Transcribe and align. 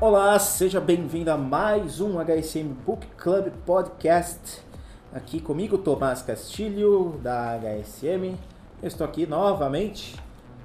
Olá, 0.00 0.38
seja 0.38 0.80
bem-vindo 0.80 1.28
a 1.28 1.36
mais 1.36 2.00
um 2.00 2.20
HSM 2.20 2.68
Book 2.86 3.04
Club 3.16 3.48
Podcast. 3.66 4.62
Aqui 5.12 5.40
comigo, 5.40 5.76
Tomás 5.76 6.22
Castilho, 6.22 7.18
da 7.20 7.58
HSM. 7.58 8.36
Eu 8.80 8.86
estou 8.86 9.04
aqui 9.04 9.26
novamente 9.26 10.14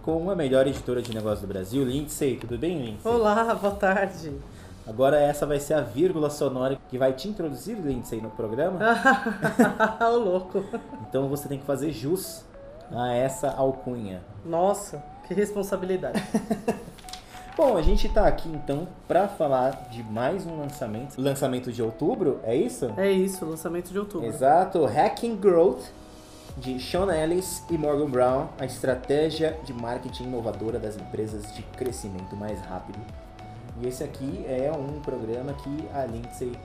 com 0.03 0.29
a 0.29 0.35
melhor 0.35 0.67
editora 0.67 1.01
de 1.01 1.11
negócios 1.11 1.41
do 1.41 1.47
Brasil, 1.47 1.83
Lindsay. 1.83 2.37
Tudo 2.37 2.59
bem, 2.59 2.77
Lindsay? 2.77 3.11
Olá, 3.11 3.55
boa 3.55 3.73
tarde. 3.73 4.31
Agora 4.85 5.19
essa 5.19 5.47
vai 5.47 5.59
ser 5.59 5.73
a 5.73 5.81
vírgula 5.81 6.29
sonora 6.29 6.77
que 6.87 6.99
vai 6.99 7.11
te 7.13 7.27
introduzir, 7.27 7.75
Lindsay, 7.75 8.21
no 8.21 8.29
programa. 8.29 8.77
Ô 9.99 10.15
louco. 10.15 10.63
Então 11.09 11.27
você 11.27 11.49
tem 11.49 11.57
que 11.57 11.65
fazer 11.65 11.91
jus 11.91 12.45
a 12.91 13.11
essa 13.11 13.49
alcunha. 13.49 14.21
Nossa, 14.45 15.03
que 15.27 15.33
responsabilidade. 15.33 16.21
Bom, 17.55 17.77
a 17.77 17.83
gente 17.83 18.09
tá 18.09 18.27
aqui 18.27 18.49
então 18.49 18.87
para 19.07 19.27
falar 19.27 19.87
de 19.91 20.01
mais 20.01 20.43
um 20.43 20.57
lançamento. 20.57 21.21
Lançamento 21.21 21.71
de 21.71 21.83
outubro, 21.83 22.39
é 22.43 22.55
isso? 22.55 22.91
É 22.97 23.11
isso, 23.11 23.45
lançamento 23.45 23.91
de 23.91 23.99
outubro. 23.99 24.27
Exato, 24.27 24.83
Hacking 24.85 25.35
Growth 25.35 25.83
de 26.57 26.79
Sean 26.79 27.13
Ellis 27.13 27.63
e 27.69 27.77
Morgan 27.77 28.09
Brown, 28.09 28.47
a 28.59 28.65
estratégia 28.65 29.55
de 29.63 29.71
marketing 29.71 30.23
inovadora 30.23 30.79
das 30.79 30.95
empresas 30.95 31.53
de 31.53 31.61
crescimento 31.61 32.35
mais 32.35 32.59
rápido. 32.61 32.97
E 33.79 33.87
esse 33.87 34.03
aqui 34.03 34.43
é 34.47 34.71
um 34.71 34.99
programa 35.01 35.53
que 35.53 35.87
a 35.93 36.05
Lindsay 36.05 36.57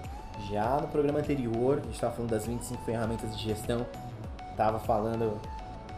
já 0.50 0.80
no 0.80 0.88
programa 0.88 1.18
anterior, 1.18 1.80
a 1.80 1.82
gente 1.82 1.94
estava 1.96 2.14
falando 2.14 2.30
das 2.30 2.46
25 2.46 2.82
ferramentas 2.84 3.36
de 3.36 3.44
gestão, 3.44 3.84
estava 4.50 4.78
falando 4.78 5.38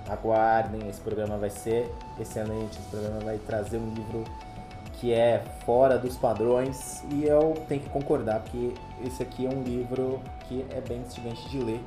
aguardem, 0.09 0.89
esse 0.89 1.01
programa 1.01 1.37
vai 1.37 1.51
ser 1.51 1.89
excelente, 2.19 2.77
esse 2.77 2.89
programa 2.89 3.21
vai 3.21 3.39
trazer 3.39 3.79
um 3.79 3.95
livro 3.95 4.25
que 5.01 5.15
é 5.15 5.43
fora 5.65 5.99
dos 5.99 6.17
padrões 6.17 7.03
e 7.11 7.25
eu 7.25 7.55
tenho 7.67 7.81
que 7.81 7.89
concordar 7.89 8.41
porque 8.41 8.75
esse 9.03 9.23
aqui 9.23 9.47
é 9.47 9.49
um 9.49 9.63
livro 9.63 10.21
que 10.47 10.65
é 10.71 10.81
bem 10.81 10.99
instigante 10.99 11.49
de 11.49 11.59
ler. 11.59 11.81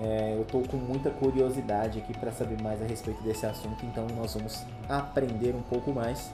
É, 0.00 0.34
eu 0.36 0.42
estou 0.42 0.62
com 0.62 0.76
muita 0.76 1.10
curiosidade 1.10 1.98
aqui 1.98 2.16
para 2.16 2.30
saber 2.30 2.62
mais 2.62 2.80
a 2.80 2.86
respeito 2.86 3.20
desse 3.24 3.44
assunto, 3.44 3.84
então 3.84 4.06
nós 4.16 4.34
vamos 4.34 4.64
aprender 4.88 5.56
um 5.56 5.62
pouco 5.62 5.90
mais. 5.92 6.30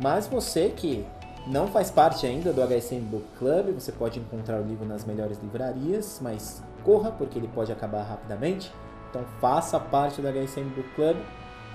Mas 0.00 0.26
você 0.26 0.70
que 0.70 1.06
não 1.46 1.68
faz 1.68 1.88
parte 1.92 2.26
ainda 2.26 2.52
do 2.52 2.60
HSM 2.60 3.02
Book 3.02 3.24
Club, 3.38 3.74
você 3.74 3.92
pode 3.92 4.18
encontrar 4.18 4.60
o 4.60 4.64
livro 4.64 4.84
nas 4.84 5.04
melhores 5.04 5.38
livrarias, 5.38 6.18
mas 6.20 6.60
corra 6.82 7.12
porque 7.12 7.38
ele 7.38 7.48
pode 7.48 7.70
acabar 7.70 8.02
rapidamente. 8.02 8.72
Então 9.10 9.24
faça 9.40 9.78
parte 9.78 10.20
do 10.20 10.26
HSM 10.26 10.64
Book 10.74 10.88
Club. 10.96 11.16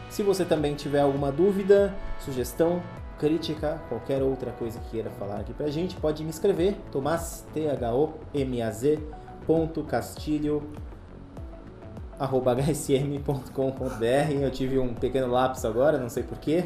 Se 0.10 0.22
você 0.24 0.44
também 0.44 0.76
tiver 0.76 1.00
alguma 1.00 1.32
dúvida, 1.32 1.96
sugestão, 2.20 2.84
crítica, 3.22 3.80
qualquer 3.88 4.24
outra 4.24 4.52
coisa 4.52 4.80
que 4.80 4.90
queira 4.90 5.12
falar 5.12 5.42
aqui 5.42 5.54
pra 5.54 5.68
gente, 5.68 5.96
pode 5.96 6.24
me 6.24 6.32
escrever, 6.32 6.76
tomás, 6.92 7.46
T-H-O-M-A-Z, 7.54 9.00
ponto 9.46 9.84
castilho, 9.84 10.64
arroba 12.18 12.56
hsm.com.br. 12.56 14.32
Eu 14.42 14.50
tive 14.50 14.80
um 14.80 14.96
pequeno 14.96 15.28
lápis 15.28 15.64
agora, 15.64 16.00
não 16.00 16.10
sei 16.10 16.24
porquê. 16.24 16.66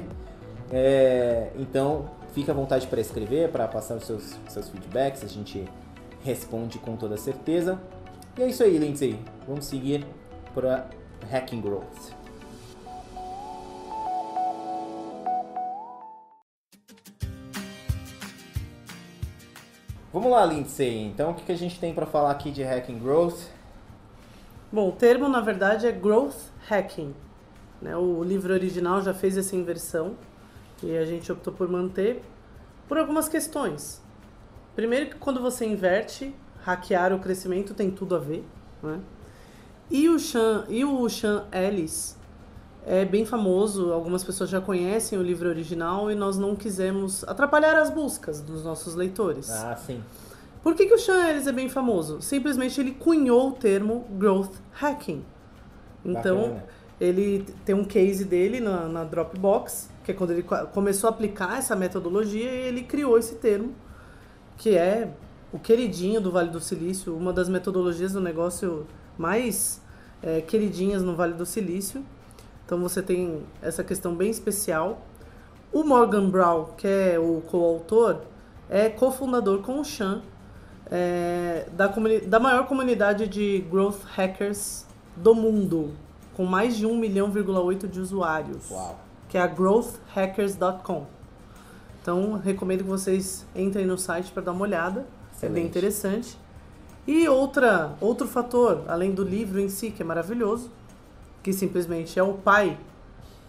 É, 0.71 1.51
então, 1.59 2.05
fica 2.31 2.53
à 2.53 2.55
vontade 2.55 2.87
para 2.87 3.01
escrever, 3.01 3.51
para 3.51 3.67
passar 3.67 3.95
os 3.97 4.05
seus, 4.05 4.39
seus 4.47 4.69
feedbacks, 4.69 5.25
a 5.25 5.27
gente 5.27 5.67
responde 6.23 6.79
com 6.79 6.95
toda 6.95 7.17
certeza. 7.17 7.77
E 8.37 8.43
é 8.43 8.47
isso 8.47 8.63
aí, 8.63 8.77
Lindsay. 8.77 9.19
Vamos 9.45 9.65
seguir 9.65 10.05
para 10.53 10.87
Hacking 11.29 11.59
Growth. 11.59 12.24
Vamos 20.15 20.31
lá, 20.31 20.45
Lindsay. 20.45 21.03
Então, 21.07 21.31
o 21.31 21.33
que 21.33 21.51
a 21.51 21.57
gente 21.57 21.77
tem 21.77 21.93
para 21.93 22.05
falar 22.05 22.31
aqui 22.31 22.49
de 22.49 22.63
Hacking 22.63 22.99
Growth? 22.99 23.49
Bom, 24.71 24.87
o 24.87 24.91
termo 24.93 25.27
na 25.27 25.41
verdade 25.41 25.85
é 25.85 25.91
Growth 25.91 26.53
Hacking. 26.69 27.13
Né? 27.81 27.97
O 27.97 28.23
livro 28.23 28.53
original 28.53 29.01
já 29.01 29.13
fez 29.13 29.35
essa 29.35 29.57
inversão 29.57 30.15
e 30.81 30.95
a 30.95 31.03
gente 31.03 31.29
optou 31.29 31.51
por 31.51 31.67
manter 31.67 32.23
por 32.87 32.97
algumas 32.97 33.27
questões. 33.27 34.01
Primeiro 34.73 35.09
que 35.09 35.15
quando 35.15 35.41
você 35.41 35.65
inverte, 35.65 36.33
hackear 36.63 37.11
o 37.13 37.19
crescimento 37.19 37.73
tem 37.73 37.91
tudo 37.91 38.15
a 38.15 38.19
ver. 38.19 38.45
Né? 38.81 39.01
E 39.91 40.07
o 40.07 40.17
Sean, 40.17 40.63
e 40.69 40.85
o 40.85 41.09
Sean 41.09 41.43
Ellis 41.51 42.17
é 42.85 43.03
bem 43.03 43.25
famoso, 43.25 43.91
algumas 43.91 44.23
pessoas 44.23 44.50
já 44.50 44.62
conhecem 44.62 45.18
o 45.18 45.23
livro 45.23 45.50
original 45.50 46.12
e 46.12 46.16
nós 46.16 46.38
não 46.38 46.56
quisemos 46.56 47.23
atrapalhar 47.23 47.75
as 47.75 47.90
buscas 47.90 48.41
dos 48.41 48.63
nossos 48.63 48.94
leitores. 48.96 49.50
Ah, 49.50 49.75
sim. 49.75 50.01
Por 50.62 50.75
que, 50.75 50.85
que 50.85 50.94
o 50.94 51.00
Sean 51.00 51.28
Ellis 51.29 51.47
é 51.47 51.51
bem 51.51 51.69
famoso? 51.69 52.22
Simplesmente 52.22 52.79
ele 52.79 52.91
cunhou 52.91 53.50
o 53.50 53.51
termo 53.53 54.06
growth 54.12 54.53
hacking. 54.72 55.24
Então, 56.03 56.38
Bacana. 56.38 56.66
ele 57.00 57.45
tem 57.66 57.74
um 57.75 57.84
case 57.84 58.25
dele 58.25 58.59
na, 58.59 58.88
na 58.88 59.03
Dropbox, 59.03 59.90
que 60.03 60.12
é 60.12 60.13
quando 60.13 60.31
ele 60.31 60.44
co- 60.44 60.66
começou 60.68 61.07
a 61.07 61.12
aplicar 61.12 61.57
essa 61.57 61.75
metodologia 61.75 62.51
e 62.51 62.68
ele 62.68 62.84
criou 62.84 63.18
esse 63.18 63.35
termo, 63.35 63.74
que 64.57 64.75
é 64.78 65.12
o 65.51 65.59
queridinho 65.59 66.19
do 66.22 66.31
Vale 66.31 66.50
do 66.50 66.59
Silício, 66.59 67.16
uma 67.16 67.31
das 67.34 67.47
metodologias 67.50 68.13
do 68.13 68.22
negócio 68.22 68.85
mais 69.18 69.81
é, 70.22 70.41
queridinhas 70.41 71.01
no 71.03 71.16
Vale 71.16 71.34
do 71.34 71.45
Silício. 71.45 72.03
Então 72.65 72.79
você 72.79 73.01
tem 73.01 73.43
essa 73.61 73.83
questão 73.83 74.15
bem 74.15 74.29
especial. 74.29 75.01
O 75.71 75.83
Morgan 75.83 76.29
Brown, 76.29 76.65
que 76.77 76.87
é 76.87 77.19
o 77.19 77.41
coautor, 77.41 78.21
é 78.69 78.89
cofundador 78.89 79.61
com 79.61 79.79
o 79.79 79.85
Sean 79.85 80.21
é, 80.89 81.67
da, 81.73 81.87
da 82.27 82.39
maior 82.39 82.67
comunidade 82.67 83.27
de 83.27 83.59
growth 83.69 84.01
hackers 84.05 84.85
do 85.15 85.33
mundo, 85.33 85.91
com 86.35 86.45
mais 86.45 86.75
de 86.75 86.85
1 86.85 86.97
milhão, 86.97 87.29
de 87.29 87.99
usuários, 87.99 88.69
Uau. 88.69 88.99
que 89.29 89.37
é 89.37 89.41
a 89.41 89.47
growthhackers.com. 89.47 91.05
Então, 92.01 92.33
recomendo 92.37 92.83
que 92.83 92.89
vocês 92.89 93.45
entrem 93.55 93.85
no 93.85 93.97
site 93.97 94.31
para 94.31 94.43
dar 94.43 94.51
uma 94.51 94.61
olhada, 94.61 95.01
é 95.01 95.49
bem 95.49 95.65
Excelente. 95.65 95.67
interessante. 95.67 96.37
E 97.07 97.27
outra, 97.27 97.95
outro 97.99 98.27
fator, 98.27 98.83
além 98.87 99.11
do 99.11 99.23
livro 99.23 99.59
em 99.59 99.69
si, 99.69 99.91
que 99.91 100.01
é 100.01 100.05
maravilhoso, 100.05 100.71
que 101.45 101.53
simplesmente 101.53 102.17
é 102.17 102.23
o 102.23 102.33
pai 102.33 102.75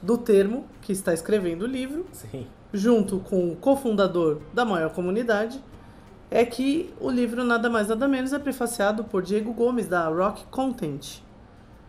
do 0.03 0.19
termo 0.19 0.67
que 0.83 0.93
está 0.93 1.15
escrevendo 1.15 1.63
o 1.63 1.67
livro, 1.67 2.05
Sim. 2.13 2.47
junto 2.71 3.21
com 3.21 3.51
o 3.51 3.57
cofundador 3.57 4.43
da 4.53 4.67
maior 4.67 4.91
comunidade, 4.91 5.65
é 6.31 6.45
que 6.45 6.93
o 7.01 7.09
livro 7.09 7.43
nada 7.43 7.71
mais 7.71 7.89
nada 7.89 8.07
menos 8.07 8.35
é 8.35 8.39
prefaciado 8.39 9.03
por 9.05 9.23
Diego 9.23 9.51
Gomes 9.55 9.89
da 9.89 10.07
Rock 10.09 10.45
Content, 10.51 11.21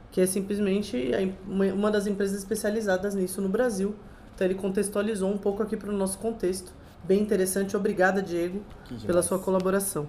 que 0.10 0.22
é 0.22 0.26
simplesmente 0.26 1.12
uma 1.46 1.92
das 1.92 2.08
empresas 2.08 2.38
especializadas 2.38 3.14
nisso 3.14 3.42
no 3.42 3.50
Brasil. 3.50 3.94
Então 4.34 4.48
ele 4.48 4.56
contextualizou 4.56 5.30
um 5.30 5.38
pouco 5.38 5.62
aqui 5.62 5.76
para 5.76 5.90
o 5.90 5.94
nosso 5.94 6.20
contexto. 6.20 6.72
Bem 7.04 7.22
interessante. 7.22 7.76
Obrigada, 7.76 8.22
Diego, 8.22 8.62
pela 9.06 9.22
sua 9.22 9.40
colaboração. 9.40 10.08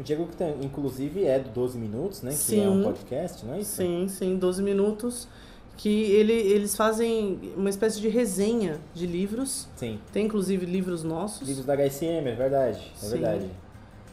O 0.00 0.02
Diego, 0.02 0.26
que 0.26 0.36
tem- 0.36 0.54
inclusive, 0.62 1.24
é 1.24 1.38
do 1.38 1.50
12 1.50 1.76
Minutos, 1.78 2.22
né? 2.22 2.30
Que 2.30 2.58
é 2.58 2.66
um 2.68 2.78
Sim. 2.78 2.82
podcast, 2.84 3.44
não 3.44 3.52
é 3.54 3.60
isso? 3.60 3.76
Sim, 3.76 4.06
sim, 4.08 4.36
12 4.36 4.62
minutos. 4.62 5.28
Que 5.76 5.88
ele, 6.12 6.32
eles 6.32 6.74
fazem 6.74 7.38
uma 7.56 7.68
espécie 7.70 8.00
de 8.00 8.08
resenha 8.08 8.78
de 8.94 9.06
livros. 9.06 9.68
Sim. 9.76 9.98
Tem 10.12 10.24
inclusive 10.26 10.64
livros 10.66 11.02
nossos. 11.04 11.46
Livros 11.46 11.66
da 11.66 11.74
HSM, 11.74 12.28
é 12.28 12.34
verdade. 12.34 12.92
É 12.94 12.98
Sim. 13.04 13.10
verdade. 13.10 13.46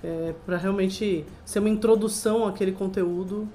É, 0.04 0.34
para 0.46 0.58
realmente 0.58 1.26
ser 1.46 1.60
uma 1.60 1.70
introdução 1.70 2.46
àquele 2.46 2.72
conteúdo, 2.74 3.48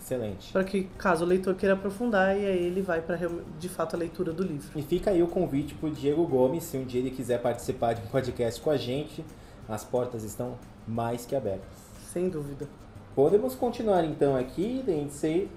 Excelente. 0.00 0.52
para 0.52 0.64
que 0.64 0.84
caso 0.96 1.24
o 1.24 1.28
leitor 1.28 1.54
queira 1.56 1.74
aprofundar, 1.74 2.38
e 2.38 2.46
aí 2.46 2.64
ele 2.66 2.80
vai 2.82 3.00
para 3.02 3.18
de 3.58 3.68
fato 3.68 3.96
a 3.96 3.98
leitura 3.98 4.32
do 4.32 4.42
livro. 4.42 4.68
E 4.76 4.82
fica 4.82 5.10
aí 5.10 5.22
o 5.22 5.26
convite 5.26 5.74
pro 5.74 5.90
Diego 5.90 6.24
Gomes, 6.26 6.62
se 6.64 6.76
um 6.76 6.84
dia 6.84 7.00
ele 7.00 7.10
quiser 7.10 7.40
participar 7.42 7.94
de 7.94 8.02
um 8.02 8.06
podcast 8.06 8.60
com 8.60 8.70
a 8.70 8.76
gente, 8.76 9.24
as 9.68 9.84
portas 9.84 10.24
estão 10.24 10.54
mais 10.86 11.26
que 11.26 11.36
abertas. 11.36 11.68
Sem 12.12 12.28
dúvida. 12.28 12.66
Podemos 13.14 13.54
continuar 13.54 14.04
então 14.04 14.36
aqui, 14.36 14.82
Lindsay, 14.86 15.50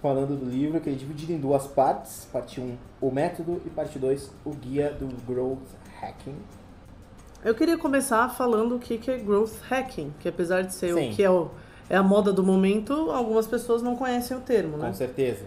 falando 0.00 0.38
do 0.38 0.48
livro 0.48 0.80
que 0.80 0.88
ele 0.88 0.96
é 0.96 0.98
dividido 0.98 1.32
em 1.32 1.38
duas 1.38 1.66
partes. 1.66 2.28
Parte 2.32 2.60
1, 2.60 2.76
o 3.00 3.10
método, 3.10 3.60
e 3.66 3.70
parte 3.70 3.98
2, 3.98 4.30
o 4.44 4.50
guia 4.50 4.92
do 4.92 5.06
growth 5.26 5.58
hacking. 6.00 6.36
Eu 7.44 7.54
queria 7.54 7.78
começar 7.78 8.28
falando 8.30 8.76
o 8.76 8.78
que 8.78 9.10
é 9.10 9.16
growth 9.16 9.54
hacking, 9.68 10.12
que 10.20 10.28
apesar 10.28 10.62
de 10.62 10.74
ser 10.74 10.94
Sim. 10.94 11.10
o 11.10 11.14
que 11.14 11.22
é, 11.22 11.30
o, 11.30 11.50
é 11.88 11.96
a 11.96 12.02
moda 12.02 12.32
do 12.32 12.42
momento, 12.42 13.10
algumas 13.10 13.46
pessoas 13.46 13.82
não 13.82 13.96
conhecem 13.96 14.36
o 14.36 14.40
termo, 14.40 14.76
Com 14.76 14.84
né? 14.84 14.92
certeza. 14.92 15.44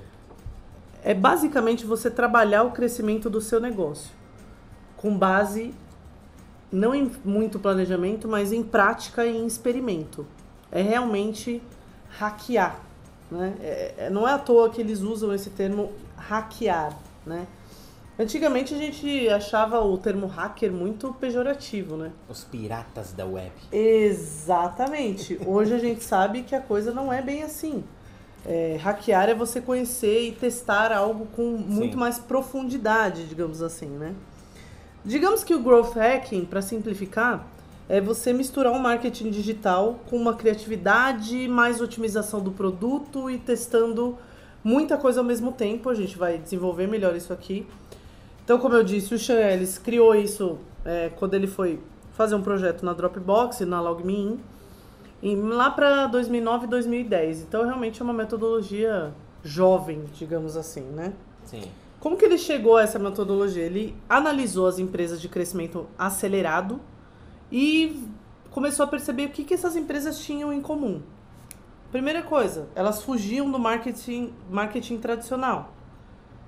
É 1.03 1.13
basicamente 1.13 1.85
você 1.85 2.09
trabalhar 2.09 2.63
o 2.63 2.71
crescimento 2.71 3.29
do 3.29 3.41
seu 3.41 3.59
negócio 3.59 4.11
com 4.97 5.17
base 5.17 5.73
não 6.71 6.95
em 6.95 7.11
muito 7.25 7.59
planejamento, 7.59 8.27
mas 8.27 8.51
em 8.51 8.63
prática 8.63 9.25
e 9.25 9.37
em 9.37 9.45
experimento. 9.45 10.25
É 10.71 10.81
realmente 10.81 11.61
hackear, 12.17 12.79
né? 13.29 13.53
É- 13.61 13.93
é- 13.97 14.09
não 14.09 14.27
é 14.27 14.33
à 14.33 14.37
toa 14.37 14.69
que 14.69 14.79
eles 14.79 15.01
usam 15.01 15.33
esse 15.33 15.49
termo 15.49 15.91
hackear, 16.15 16.97
né? 17.25 17.45
Antigamente 18.17 18.73
a 18.73 18.77
gente 18.77 19.27
achava 19.29 19.81
o 19.81 19.97
termo 19.97 20.27
hacker 20.27 20.71
muito 20.71 21.11
pejorativo, 21.13 21.95
né? 21.97 22.11
Os 22.29 22.43
piratas 22.43 23.11
da 23.13 23.25
web. 23.25 23.51
Exatamente. 23.71 25.39
Hoje 25.45 25.73
a 25.73 25.79
gente 25.79 26.03
sabe 26.03 26.43
que 26.43 26.53
a 26.53 26.61
coisa 26.61 26.91
não 26.91 27.11
é 27.11 27.21
bem 27.21 27.41
assim. 27.43 27.83
É, 28.45 28.77
hackear 28.81 29.29
é 29.29 29.33
você 29.33 29.59
conhecer 29.61 30.27
e 30.27 30.31
testar 30.31 30.91
algo 30.91 31.25
com 31.35 31.43
muito 31.43 31.93
Sim. 31.93 31.99
mais 31.99 32.19
profundidade, 32.19 33.25
digamos 33.25 33.61
assim, 33.61 33.87
né? 33.87 34.13
Digamos 35.03 35.43
que 35.43 35.53
o 35.53 35.59
growth 35.59 35.95
hacking, 35.95 36.45
para 36.45 36.61
simplificar, 36.61 37.45
é 37.89 37.99
você 37.99 38.31
misturar 38.31 38.71
um 38.71 38.79
marketing 38.79 39.31
digital 39.31 39.99
com 40.09 40.15
uma 40.15 40.33
criatividade, 40.35 41.47
mais 41.47 41.81
otimização 41.81 42.39
do 42.39 42.51
produto 42.51 43.29
e 43.29 43.37
testando 43.37 44.17
muita 44.63 44.97
coisa 44.97 45.19
ao 45.19 45.25
mesmo 45.25 45.51
tempo. 45.51 45.89
A 45.89 45.95
gente 45.95 46.17
vai 46.17 46.37
desenvolver 46.37 46.87
melhor 46.87 47.15
isso 47.15 47.33
aqui. 47.33 47.65
Então, 48.45 48.59
como 48.59 48.75
eu 48.75 48.83
disse, 48.83 49.13
o 49.13 49.19
Sean 49.19 49.39
Ellis 49.39 49.77
criou 49.77 50.13
isso 50.15 50.57
é, 50.85 51.09
quando 51.17 51.33
ele 51.33 51.47
foi 51.47 51.79
fazer 52.13 52.35
um 52.35 52.41
projeto 52.41 52.83
na 52.85 52.93
Dropbox 52.93 53.61
e 53.61 53.65
na 53.65 53.81
LogMeIn, 53.81 54.39
em- 55.23 55.41
lá 55.49 55.69
para 55.69 56.07
2009 56.07 56.65
e 56.65 56.69
2010. 56.69 57.41
Então, 57.41 57.63
realmente 57.63 58.01
é 58.01 58.03
uma 58.03 58.13
metodologia 58.13 59.11
jovem, 59.43 60.03
digamos 60.13 60.55
assim, 60.55 60.81
né? 60.81 61.13
Sim. 61.45 61.63
Como 62.01 62.17
que 62.17 62.25
ele 62.25 62.37
chegou 62.39 62.77
a 62.77 62.81
essa 62.81 62.97
metodologia? 62.97 63.63
Ele 63.63 63.95
analisou 64.09 64.65
as 64.65 64.79
empresas 64.79 65.21
de 65.21 65.29
crescimento 65.29 65.87
acelerado 65.97 66.81
e 67.51 68.03
começou 68.49 68.83
a 68.83 68.87
perceber 68.87 69.27
o 69.27 69.29
que, 69.29 69.43
que 69.43 69.53
essas 69.53 69.75
empresas 69.75 70.17
tinham 70.19 70.51
em 70.51 70.59
comum. 70.61 71.03
Primeira 71.91 72.23
coisa, 72.23 72.67
elas 72.73 73.03
fugiam 73.03 73.51
do 73.51 73.59
marketing, 73.59 74.33
marketing 74.49 74.97
tradicional. 74.97 75.73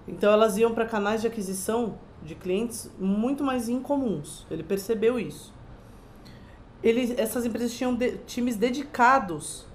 Então 0.08 0.34
elas 0.34 0.58
iam 0.58 0.74
para 0.74 0.88
canais 0.88 1.22
de 1.22 1.28
aquisição 1.28 2.00
de 2.24 2.34
clientes 2.34 2.90
muito 3.00 3.44
mais 3.44 3.70
incomuns. 3.70 4.48
Ele 4.50 4.64
percebeu 4.64 5.20
isso. 5.20 5.54
Ele, 6.82 7.14
essas 7.16 7.46
empresas 7.46 7.72
tinham 7.74 7.94
de- 7.94 8.18
times 8.26 8.56
dedicados 8.56 9.68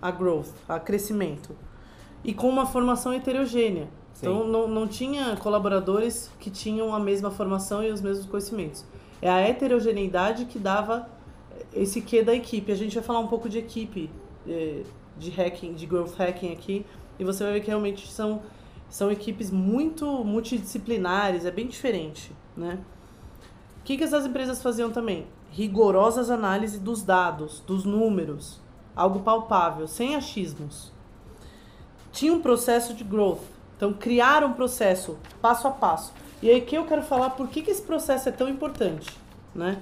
a 0.00 0.10
growth, 0.10 0.48
a 0.66 0.80
crescimento, 0.80 1.54
e 2.24 2.32
com 2.32 2.48
uma 2.48 2.64
formação 2.64 3.12
heterogênea. 3.12 3.88
Então 4.20 4.46
não, 4.46 4.68
não 4.68 4.86
tinha 4.86 5.34
colaboradores 5.36 6.30
que 6.38 6.50
tinham 6.50 6.94
a 6.94 7.00
mesma 7.00 7.30
formação 7.30 7.82
e 7.82 7.90
os 7.90 8.00
mesmos 8.00 8.26
conhecimentos. 8.26 8.84
É 9.22 9.30
a 9.30 9.40
heterogeneidade 9.40 10.44
que 10.44 10.58
dava 10.58 11.08
esse 11.74 12.00
quê 12.00 12.22
da 12.22 12.34
equipe. 12.34 12.70
A 12.70 12.74
gente 12.74 12.94
vai 12.94 13.02
falar 13.02 13.20
um 13.20 13.28
pouco 13.28 13.48
de 13.48 13.58
equipe, 13.58 14.10
eh, 14.46 14.82
de 15.16 15.30
hacking, 15.30 15.74
de 15.74 15.86
growth 15.86 16.14
hacking 16.18 16.52
aqui, 16.52 16.84
e 17.18 17.24
você 17.24 17.44
vai 17.44 17.54
ver 17.54 17.60
que 17.60 17.68
realmente 17.68 18.08
são, 18.08 18.42
são 18.88 19.10
equipes 19.10 19.50
muito 19.50 20.06
multidisciplinares, 20.24 21.44
é 21.44 21.50
bem 21.50 21.66
diferente, 21.66 22.32
né? 22.56 22.78
O 23.80 23.84
que, 23.84 23.96
que 23.96 24.04
essas 24.04 24.26
empresas 24.26 24.62
faziam 24.62 24.90
também? 24.90 25.26
Rigorosas 25.50 26.30
análises 26.30 26.78
dos 26.78 27.02
dados, 27.02 27.60
dos 27.66 27.84
números, 27.84 28.60
algo 28.94 29.20
palpável, 29.20 29.86
sem 29.88 30.14
achismos. 30.14 30.92
Tinha 32.12 32.32
um 32.32 32.40
processo 32.40 32.94
de 32.94 33.04
growth, 33.04 33.42
então 33.80 33.94
criaram 33.94 34.48
um 34.48 34.52
processo 34.52 35.16
passo 35.40 35.66
a 35.66 35.70
passo. 35.70 36.12
E 36.42 36.50
aí 36.50 36.60
que 36.60 36.76
eu 36.76 36.84
quero 36.84 37.00
falar 37.02 37.30
por 37.30 37.48
que, 37.48 37.62
que 37.62 37.70
esse 37.70 37.80
processo 37.80 38.28
é 38.28 38.32
tão 38.32 38.46
importante, 38.46 39.08
né? 39.54 39.80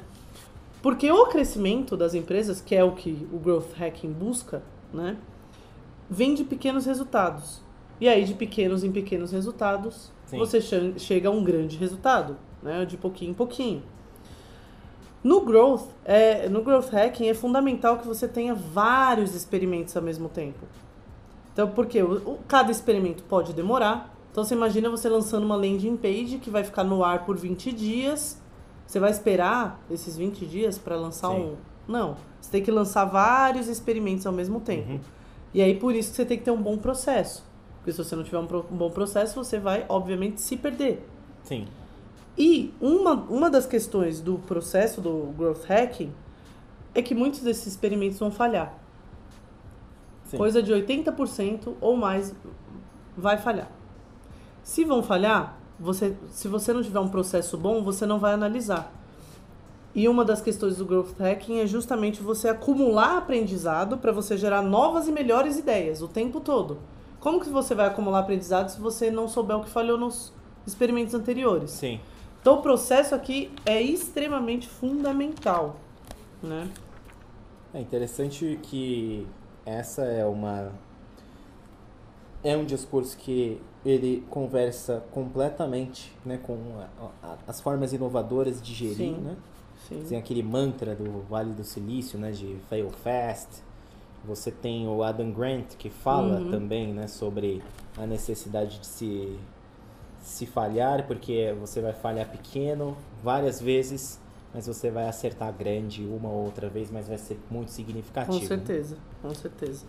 Porque 0.81 1.11
o 1.11 1.27
crescimento 1.27 1.97
das 1.97 2.15
empresas, 2.15 2.61
que 2.61 2.77
é 2.77 2.85
o 2.85 2.93
que 2.93 3.27
o 3.33 3.39
growth 3.41 3.73
hacking 3.77 4.13
busca, 4.13 4.63
né, 4.95 5.17
vem 6.09 6.33
de 6.33 6.45
pequenos 6.45 6.87
resultados. 6.87 7.61
E 8.01 8.09
aí 8.09 8.25
de 8.25 8.35
pequenos 8.35 8.85
em 8.85 8.93
pequenos 8.93 9.33
resultados, 9.33 10.13
Sim. 10.27 10.39
você 10.39 10.61
che- 10.61 10.95
chega 10.99 11.29
a 11.29 11.33
um 11.33 11.43
grande 11.43 11.77
resultado, 11.77 12.37
né, 12.63 12.85
de 12.85 12.97
pouquinho 12.97 13.33
em 13.33 13.35
pouquinho. 13.35 13.83
No 15.25 15.41
growth, 15.41 15.89
é, 16.05 16.49
no 16.49 16.63
growth 16.63 16.91
hacking 16.93 17.27
é 17.29 17.35
fundamental 17.35 17.99
que 17.99 18.07
você 18.07 18.29
tenha 18.29 18.55
vários 18.55 19.35
experimentos 19.35 19.97
ao 19.97 20.03
mesmo 20.05 20.29
tempo. 20.29 20.65
Então, 21.59 21.69
porque 21.71 22.01
o, 22.01 22.19
o- 22.35 22.39
cada 22.47 22.71
experimento 22.71 23.25
pode 23.25 23.53
demorar. 23.53 24.15
Então, 24.31 24.45
você 24.45 24.55
imagina 24.55 24.89
você 24.89 25.09
lançando 25.09 25.43
uma 25.43 25.57
landing 25.57 25.97
page 25.97 26.39
que 26.39 26.51
vai 26.51 26.63
ficar 26.63 26.85
no 26.85 27.03
ar 27.03 27.25
por 27.27 27.37
20 27.37 27.73
dias. 27.73 28.41
Você 28.87 29.01
vai 29.01 29.11
esperar 29.11 29.83
esses 29.91 30.17
20 30.17 30.47
dias 30.47 30.79
para 30.79 30.95
lançar 30.95 31.31
Sim. 31.31 31.41
um. 31.41 31.57
Não. 31.93 32.17
Você 32.41 32.49
tem 32.53 32.63
que 32.63 32.71
lançar 32.71 33.07
vários 33.07 33.67
experimentos 33.67 34.25
ao 34.25 34.33
mesmo 34.33 34.61
tempo. 34.61 34.89
Uhum. 34.93 35.01
E 35.53 35.61
aí, 35.61 35.75
por 35.75 35.97
isso 35.97 36.11
que 36.11 36.17
você 36.17 36.25
tem 36.25 36.39
que 36.39 36.45
ter 36.45 36.53
um 36.53 36.63
bom 36.63 36.79
processo. 36.79 37.45
Porque 37.79 37.91
se 37.91 37.99
você 37.99 38.15
não 38.15 38.23
tiver 38.23 38.39
um, 38.39 38.47
pro- 38.47 38.65
um 38.71 38.77
bom 38.77 38.91
processo, 38.91 39.35
você 39.43 39.59
vai, 39.59 39.85
obviamente, 39.89 40.41
se 40.41 40.57
perder. 40.57 41.05
Sim. 41.43 41.67
E 42.39 42.73
uma, 42.81 43.15
uma 43.15 43.51
das 43.51 43.67
questões 43.67 44.21
do 44.21 44.39
processo 44.47 45.01
do 45.01 45.35
growth 45.37 45.65
hacking 45.69 46.13
é 46.95 47.03
que 47.03 47.17
muitos 47.17 47.41
desses 47.41 47.67
experimentos 47.67 48.17
vão 48.21 48.31
falhar. 48.31 48.79
Sim. 50.29 50.37
Coisa 50.37 50.63
de 50.63 50.73
80% 50.73 51.75
ou 51.81 51.97
mais 51.97 52.35
vai 53.17 53.39
falhar. 53.39 53.71
Se 54.63 54.85
vão 54.85 55.03
falhar, 55.03 55.59
você, 55.81 56.15
se 56.31 56.49
você 56.49 56.73
não 56.73 56.83
tiver 56.83 57.01
um 57.01 57.09
processo 57.09 57.57
bom, 57.57 57.83
você 57.83 58.05
não 58.05 58.19
vai 58.19 58.35
analisar. 58.35 58.93
E 59.95 60.07
uma 60.07 60.25
das 60.25 60.41
questões 60.41 60.77
do 60.77 60.85
growth 60.85 61.19
hacking 61.19 61.61
é 61.61 61.67
justamente 61.67 62.23
você 62.23 62.49
acumular 62.49 63.17
aprendizado 63.17 63.97
para 63.97 64.13
você 64.13 64.37
gerar 64.37 64.61
novas 64.63 65.09
e 65.09 65.13
melhores 65.13 65.59
ideias 65.59 66.03
o 66.03 66.09
tempo 66.09 66.41
todo. 66.41 66.79
Como 67.19 67.41
que 67.41 67.49
você 67.49 67.75
vai 67.75 67.87
acumular 67.87 68.21
aprendizado 68.21 68.69
se 68.69 68.79
você 68.79 69.11
não 69.11 69.27
souber 69.27 69.57
o 69.57 69.65
que 69.65 69.71
falhou 69.71 69.97
nos 69.97 70.33
experimentos 70.67 71.15
anteriores? 71.15 71.71
Sim. 71.71 72.01
Então 72.41 72.59
o 72.59 72.63
processo 72.63 73.15
aqui 73.15 73.51
é 73.65 73.81
extremamente 73.81 74.69
fundamental, 74.69 75.77
né? 76.43 76.69
É 77.73 77.81
interessante 77.81 78.59
que 78.63 79.27
essa 79.69 80.03
é 80.03 80.25
uma 80.25 80.73
é 82.43 82.57
um 82.57 82.65
discurso 82.65 83.17
que 83.17 83.61
ele 83.85 84.25
conversa 84.31 85.03
completamente 85.11 86.13
né, 86.25 86.39
com 86.43 86.57
a- 87.01 87.11
a- 87.27 87.37
as 87.47 87.61
formas 87.61 87.93
inovadoras 87.93 88.63
de 88.63 88.73
gerir, 88.75 88.97
Sim. 88.97 89.13
né? 89.21 89.37
Sim. 89.89 90.05
Tem 90.09 90.19
aquele 90.19 90.43
mantra 90.43 90.95
do 90.95 91.23
Vale 91.29 91.53
do 91.53 91.65
Silício, 91.65 92.19
né, 92.19 92.31
de 92.31 92.57
fail 92.69 92.91
fast. 92.91 93.49
Você 94.25 94.51
tem 94.51 94.87
o 94.87 95.03
Adam 95.03 95.31
Grant 95.33 95.77
que 95.79 95.91
fala 95.91 96.41
Uhum. 96.41 96.51
também, 96.51 96.93
né, 96.93 97.07
sobre 97.09 97.63
a 97.97 98.07
necessidade 98.07 98.79
de 98.79 98.87
se 98.87 99.39
se 100.21 100.45
falhar, 100.47 101.07
porque 101.07 101.55
você 101.59 101.81
vai 101.81 101.93
falhar 101.93 102.29
pequeno 102.29 102.97
várias 103.23 103.61
vezes, 103.63 104.21
mas 104.53 104.67
você 104.67 104.91
vai 104.91 105.07
acertar 105.07 105.53
grande 105.53 106.05
uma 106.05 106.29
ou 106.29 106.45
outra 106.45 106.69
vez, 106.69 106.91
mas 106.91 107.09
vai 107.09 107.19
ser 107.19 107.39
muito 107.51 107.71
significativo. 107.71 108.37
Com 108.37 108.43
né? 108.43 108.49
certeza, 108.49 108.97
com 109.21 109.35
certeza. 109.35 109.87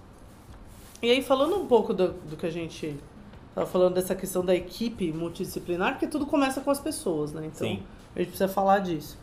E 1.02 1.10
aí, 1.10 1.22
falando 1.22 1.56
um 1.56 1.66
pouco 1.66 1.94
do, 1.94 2.10
do 2.30 2.36
que 2.36 2.46
a 2.46 2.52
gente 2.52 2.98
tava 3.56 3.66
falando 3.66 3.96
dessa 3.96 4.14
questão 4.14 4.44
da 4.44 4.54
equipe 4.54 5.12
multidisciplinar, 5.12 5.94
porque 5.94 6.08
tudo 6.08 6.26
começa 6.26 6.62
com 6.62 6.72
as 6.72 6.80
pessoas, 6.80 7.32
né? 7.32 7.46
Então, 7.46 7.68
Sim. 7.68 7.84
a 8.16 8.20
gente 8.20 8.30
precisa 8.30 8.48
falar 8.50 8.80
disso. 8.80 9.18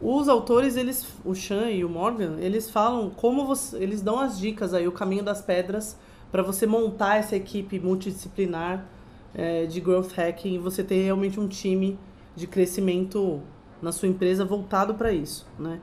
Os 0.00 0.28
autores, 0.28 0.76
eles, 0.76 1.06
o 1.24 1.34
Sean 1.34 1.70
e 1.70 1.84
o 1.84 1.88
Morgan, 1.88 2.36
eles 2.38 2.70
falam 2.70 3.10
como 3.10 3.44
você, 3.44 3.76
eles 3.76 4.00
dão 4.00 4.18
as 4.18 4.38
dicas 4.38 4.72
aí, 4.72 4.86
o 4.86 4.92
caminho 4.92 5.24
das 5.24 5.42
pedras, 5.42 5.96
para 6.30 6.42
você 6.42 6.66
montar 6.66 7.16
essa 7.16 7.34
equipe 7.34 7.80
multidisciplinar 7.80 8.86
eh, 9.34 9.66
de 9.66 9.80
growth 9.80 10.12
hacking 10.12 10.54
e 10.54 10.58
você 10.58 10.84
ter 10.84 11.02
realmente 11.02 11.40
um 11.40 11.48
time 11.48 11.98
de 12.36 12.46
crescimento 12.46 13.42
na 13.80 13.92
sua 13.92 14.08
empresa 14.08 14.44
voltado 14.44 14.94
para 14.94 15.12
isso, 15.12 15.46
né? 15.58 15.80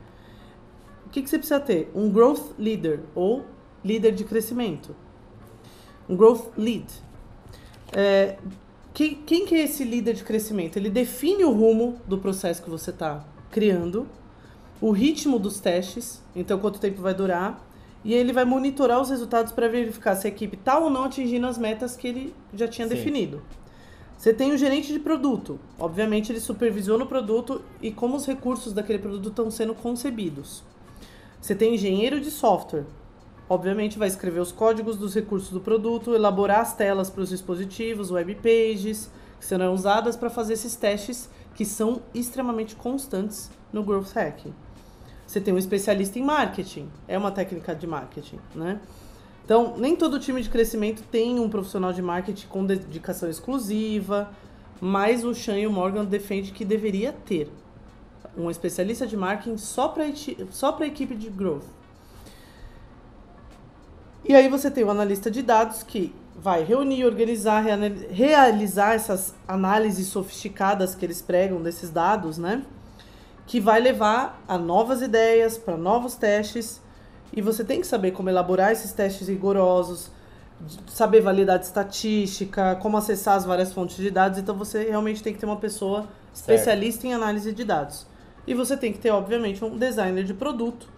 O 1.06 1.10
que, 1.10 1.22
que 1.22 1.30
você 1.30 1.38
precisa 1.38 1.60
ter? 1.60 1.90
Um 1.94 2.10
growth 2.10 2.54
leader 2.58 3.00
ou 3.14 3.44
líder 3.84 4.12
de 4.12 4.24
crescimento. 4.24 4.94
Um 6.08 6.16
growth 6.16 6.50
lead. 6.56 6.86
É, 7.92 8.36
quem, 8.92 9.14
quem 9.14 9.46
que 9.46 9.54
é 9.54 9.62
esse 9.62 9.84
líder 9.84 10.14
de 10.14 10.24
crescimento? 10.24 10.76
Ele 10.76 10.90
define 10.90 11.44
o 11.44 11.52
rumo 11.52 12.00
do 12.06 12.18
processo 12.18 12.62
que 12.62 12.70
você 12.70 12.90
está 12.90 13.24
criando, 13.50 14.08
o 14.80 14.90
ritmo 14.90 15.38
dos 15.38 15.60
testes, 15.60 16.22
então 16.34 16.58
quanto 16.58 16.80
tempo 16.80 17.00
vai 17.00 17.14
durar, 17.14 17.64
e 18.04 18.14
ele 18.14 18.32
vai 18.32 18.44
monitorar 18.44 19.00
os 19.00 19.10
resultados 19.10 19.52
para 19.52 19.68
verificar 19.68 20.14
se 20.14 20.26
a 20.26 20.30
equipe 20.30 20.56
está 20.56 20.78
ou 20.78 20.90
não 20.90 21.04
atingindo 21.04 21.46
as 21.46 21.58
metas 21.58 21.96
que 21.96 22.06
ele 22.08 22.34
já 22.54 22.68
tinha 22.68 22.86
Sim. 22.88 22.94
definido. 22.94 23.42
Você 24.16 24.32
tem 24.32 24.52
o 24.52 24.58
gerente 24.58 24.92
de 24.92 24.98
produto. 24.98 25.60
Obviamente, 25.78 26.32
ele 26.32 26.40
supervisiona 26.40 27.04
o 27.04 27.06
produto 27.06 27.62
e 27.82 27.90
como 27.90 28.16
os 28.16 28.26
recursos 28.26 28.72
daquele 28.72 28.98
produto 28.98 29.28
estão 29.28 29.50
sendo 29.50 29.74
concebidos. 29.74 30.62
Você 31.40 31.54
tem 31.54 31.74
engenheiro 31.74 32.20
de 32.20 32.30
software. 32.30 32.84
Obviamente, 33.48 33.98
vai 33.98 34.08
escrever 34.08 34.40
os 34.40 34.50
códigos 34.50 34.96
dos 34.96 35.14
recursos 35.14 35.50
do 35.50 35.60
produto, 35.60 36.14
elaborar 36.14 36.60
as 36.60 36.74
telas 36.74 37.10
para 37.10 37.22
os 37.22 37.28
dispositivos, 37.28 38.10
web 38.10 38.34
pages, 38.36 39.10
que 39.38 39.44
serão 39.44 39.74
usadas 39.74 40.16
para 40.16 40.30
fazer 40.30 40.54
esses 40.54 40.74
testes 40.74 41.28
que 41.54 41.64
são 41.64 42.02
extremamente 42.14 42.74
constantes 42.74 43.50
no 43.72 43.84
Growth 43.84 44.16
Hacking. 44.16 44.52
Você 45.26 45.40
tem 45.40 45.52
um 45.52 45.58
especialista 45.58 46.18
em 46.18 46.22
marketing, 46.22 46.88
é 47.06 47.18
uma 47.18 47.30
técnica 47.30 47.74
de 47.74 47.86
marketing, 47.86 48.38
né? 48.54 48.80
Então, 49.46 49.74
nem 49.78 49.94
todo 49.94 50.18
time 50.18 50.42
de 50.42 50.50
crescimento 50.50 51.04
tem 51.04 51.38
um 51.38 51.48
profissional 51.48 51.92
de 51.92 52.02
marketing 52.02 52.48
com 52.48 52.66
dedicação 52.66 53.30
exclusiva. 53.30 54.28
mas 54.80 55.24
o 55.24 55.34
Sean 55.34 55.58
e 55.58 55.66
o 55.66 55.72
Morgan 55.72 56.04
defende 56.04 56.52
que 56.52 56.64
deveria 56.64 57.12
ter 57.12 57.50
um 58.36 58.50
especialista 58.50 59.06
de 59.06 59.16
marketing 59.16 59.56
só 59.56 59.88
para 59.88 60.04
só 60.50 60.76
a 60.78 60.86
equipe 60.86 61.14
de 61.14 61.30
growth. 61.30 61.64
E 64.24 64.34
aí 64.34 64.48
você 64.48 64.70
tem 64.70 64.84
o 64.84 64.90
analista 64.90 65.30
de 65.30 65.40
dados 65.40 65.82
que 65.82 66.12
vai 66.34 66.62
reunir, 66.62 67.04
organizar, 67.04 67.64
realizar 68.10 68.94
essas 68.94 69.34
análises 69.48 70.08
sofisticadas 70.08 70.94
que 70.94 71.06
eles 71.06 71.22
pregam 71.22 71.62
desses 71.62 71.88
dados, 71.90 72.36
né? 72.36 72.62
Que 73.46 73.60
vai 73.60 73.80
levar 73.80 74.42
a 74.46 74.58
novas 74.58 75.00
ideias, 75.00 75.56
para 75.56 75.76
novos 75.76 76.16
testes. 76.16 76.82
E 77.32 77.42
você 77.42 77.64
tem 77.64 77.80
que 77.80 77.86
saber 77.86 78.12
como 78.12 78.28
elaborar 78.28 78.72
esses 78.72 78.92
testes 78.92 79.28
rigorosos, 79.28 80.10
saber 80.86 81.20
validade 81.20 81.64
estatística, 81.66 82.76
como 82.76 82.96
acessar 82.96 83.36
as 83.36 83.44
várias 83.44 83.72
fontes 83.72 83.96
de 83.96 84.10
dados. 84.10 84.38
Então 84.38 84.54
você 84.54 84.84
realmente 84.84 85.22
tem 85.22 85.32
que 85.32 85.38
ter 85.38 85.46
uma 85.46 85.56
pessoa 85.56 86.06
especialista 86.32 87.02
certo. 87.02 87.12
em 87.12 87.14
análise 87.14 87.52
de 87.52 87.64
dados. 87.64 88.06
E 88.46 88.54
você 88.54 88.76
tem 88.76 88.92
que 88.92 88.98
ter, 88.98 89.10
obviamente, 89.10 89.64
um 89.64 89.76
designer 89.76 90.24
de 90.24 90.32
produto, 90.32 90.88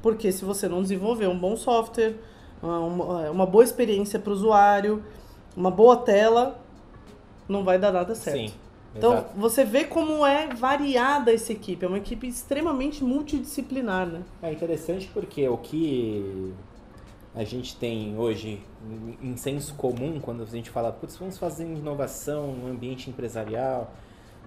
porque 0.00 0.30
se 0.30 0.44
você 0.44 0.68
não 0.68 0.82
desenvolver 0.82 1.26
um 1.26 1.38
bom 1.38 1.56
software, 1.56 2.14
uma, 2.62 3.30
uma 3.30 3.46
boa 3.46 3.64
experiência 3.64 4.18
para 4.18 4.30
o 4.30 4.34
usuário, 4.34 5.02
uma 5.56 5.70
boa 5.70 5.96
tela, 5.96 6.60
não 7.48 7.64
vai 7.64 7.78
dar 7.78 7.92
nada 7.92 8.14
certo. 8.14 8.38
Sim. 8.38 8.52
Então, 8.94 9.14
Exato. 9.14 9.30
você 9.36 9.64
vê 9.64 9.84
como 9.84 10.24
é 10.26 10.48
variada 10.48 11.32
essa 11.32 11.52
equipe. 11.52 11.84
É 11.84 11.88
uma 11.88 11.98
equipe 11.98 12.26
extremamente 12.26 13.02
multidisciplinar, 13.02 14.06
né? 14.06 14.22
É 14.42 14.52
interessante 14.52 15.10
porque 15.12 15.48
o 15.48 15.56
que 15.56 16.52
a 17.34 17.44
gente 17.44 17.74
tem 17.76 18.16
hoje 18.18 18.60
em 19.22 19.36
senso 19.36 19.74
comum, 19.74 20.20
quando 20.20 20.42
a 20.42 20.46
gente 20.46 20.68
fala, 20.68 20.92
putz, 20.92 21.16
vamos 21.16 21.38
fazer 21.38 21.64
inovação 21.64 22.52
no 22.52 22.70
ambiente 22.70 23.08
empresarial, 23.08 23.94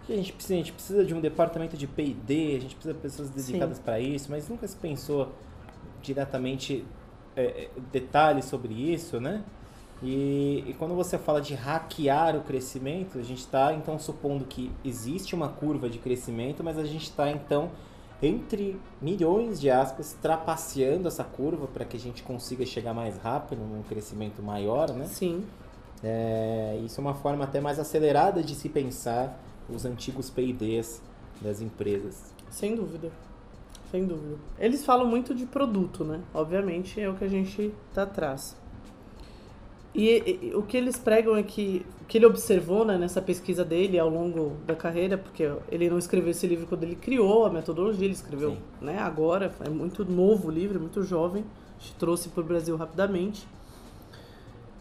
que 0.05 0.13
a 0.13 0.15
gente 0.15 0.31
precisa, 0.31 0.53
a 0.53 0.57
gente 0.57 0.71
precisa 0.71 1.03
de 1.03 1.13
um 1.13 1.19
departamento 1.19 1.75
de 1.75 1.87
P&D, 1.87 2.55
a 2.55 2.61
gente 2.61 2.75
precisa 2.75 2.93
de 2.93 2.99
pessoas 2.99 3.29
dedicadas 3.29 3.79
para 3.79 3.99
isso, 3.99 4.29
mas 4.29 4.47
nunca 4.47 4.67
se 4.67 4.75
pensou 4.75 5.33
diretamente 6.01 6.85
é, 7.35 7.43
é, 7.43 7.69
detalhes 7.91 8.45
sobre 8.45 8.73
isso, 8.73 9.19
né? 9.19 9.43
E, 10.05 10.63
e, 10.67 10.75
quando 10.77 10.93
você 10.93 11.17
fala 11.17 11.41
de 11.41 11.55
hackear 11.55 12.35
o 12.35 12.41
crescimento, 12.41 13.17
a 13.17 13.23
gente 13.23 13.39
está 13.39 13.73
então 13.73 13.97
supondo 13.97 14.45
que 14.45 14.71
existe 14.83 15.33
uma 15.33 15.49
curva 15.49 15.89
de 15.89 15.97
crescimento, 15.97 16.63
mas 16.63 16.77
a 16.77 16.83
gente 16.83 17.05
está 17.05 17.31
então 17.31 17.71
entre 18.21 18.79
milhões 19.01 19.59
de 19.59 19.71
aspas 19.71 20.15
trapaceando 20.21 21.07
essa 21.07 21.23
curva 21.23 21.65
para 21.65 21.83
que 21.85 21.97
a 21.97 21.99
gente 21.99 22.21
consiga 22.21 22.63
chegar 22.67 22.93
mais 22.93 23.17
rápido 23.17 23.61
num 23.61 23.81
crescimento 23.81 24.43
maior, 24.43 24.91
né? 24.91 25.05
Sim. 25.05 25.43
É, 26.03 26.79
isso 26.85 27.01
é 27.01 27.01
uma 27.01 27.15
forma 27.15 27.43
até 27.43 27.59
mais 27.59 27.79
acelerada 27.79 28.43
de 28.43 28.53
se 28.53 28.69
pensar 28.69 29.39
os 29.67 29.85
antigos 29.85 30.29
P&Ds 30.29 31.01
das 31.41 31.61
empresas. 31.61 32.31
Sem 32.51 32.75
dúvida. 32.75 33.11
Sem 33.89 34.05
dúvida. 34.05 34.37
Eles 34.59 34.85
falam 34.85 35.07
muito 35.07 35.33
de 35.33 35.47
produto, 35.47 36.03
né? 36.03 36.21
Obviamente 36.31 37.01
é 37.01 37.09
o 37.09 37.15
que 37.15 37.23
a 37.23 37.27
gente 37.27 37.73
tá 37.91 38.03
atrás. 38.03 38.55
E, 39.95 40.49
e, 40.51 40.53
o 40.53 40.61
que 40.61 40.75
eles 40.75 40.97
pregam 40.97 41.37
é 41.37 41.41
que 41.41 41.85
o 42.01 42.05
que 42.05 42.17
ele 42.17 42.25
observou 42.25 42.83
né, 42.83 42.97
nessa 42.97 43.21
pesquisa 43.21 43.63
dele 43.63 43.97
ao 43.97 44.09
longo 44.09 44.57
da 44.67 44.75
carreira, 44.75 45.17
porque 45.17 45.49
ele 45.71 45.89
não 45.89 45.97
escreveu 45.97 46.31
esse 46.31 46.45
livro 46.45 46.67
quando 46.67 46.83
ele 46.83 46.97
criou 46.97 47.45
a 47.45 47.49
metodologia, 47.49 48.03
ele 48.03 48.13
escreveu 48.13 48.57
né, 48.81 48.99
agora, 48.99 49.55
é 49.65 49.69
muito 49.69 50.03
novo 50.03 50.49
o 50.49 50.51
livro, 50.51 50.77
é 50.77 50.81
muito 50.81 51.01
jovem, 51.01 51.45
a 51.79 51.81
gente 51.81 51.95
trouxe 51.95 52.27
para 52.27 52.41
o 52.41 52.43
Brasil 52.43 52.75
rapidamente. 52.75 53.47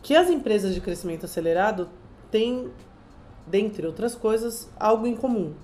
Que 0.03 0.17
as 0.17 0.29
empresas 0.29 0.75
de 0.75 0.81
crescimento 0.81 1.27
acelerado 1.27 1.89
têm, 2.29 2.69
dentre 3.47 3.87
outras 3.87 4.17
coisas, 4.17 4.69
algo 4.79 5.07
em 5.07 5.15
comum. 5.15 5.55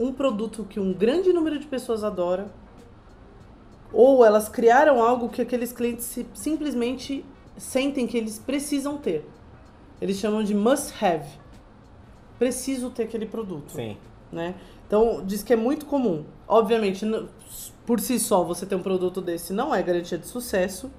Um 0.00 0.12
produto 0.14 0.64
que 0.64 0.80
um 0.80 0.94
grande 0.94 1.30
número 1.30 1.58
de 1.58 1.66
pessoas 1.66 2.02
adora, 2.02 2.50
ou 3.92 4.24
elas 4.24 4.48
criaram 4.48 5.02
algo 5.02 5.28
que 5.28 5.42
aqueles 5.42 5.72
clientes 5.72 6.18
simplesmente 6.34 7.24
sentem 7.58 8.06
que 8.06 8.16
eles 8.16 8.38
precisam 8.38 8.96
ter. 8.96 9.28
Eles 10.00 10.16
chamam 10.16 10.42
de 10.42 10.54
must 10.54 10.92
have. 11.04 11.28
Preciso 12.38 12.90
ter 12.90 13.04
aquele 13.04 13.26
produto. 13.26 13.72
Sim. 13.72 13.96
Né? 14.32 14.54
Então, 14.86 15.22
diz 15.24 15.42
que 15.42 15.52
é 15.52 15.56
muito 15.56 15.86
comum. 15.86 16.24
Obviamente, 16.46 17.04
por 17.84 18.00
si 18.00 18.18
só, 18.18 18.44
você 18.44 18.64
ter 18.64 18.74
um 18.74 18.82
produto 18.82 19.20
desse 19.20 19.52
não 19.52 19.74
é 19.74 19.82
garantia 19.82 20.16
de 20.16 20.26
sucesso. 20.26 20.90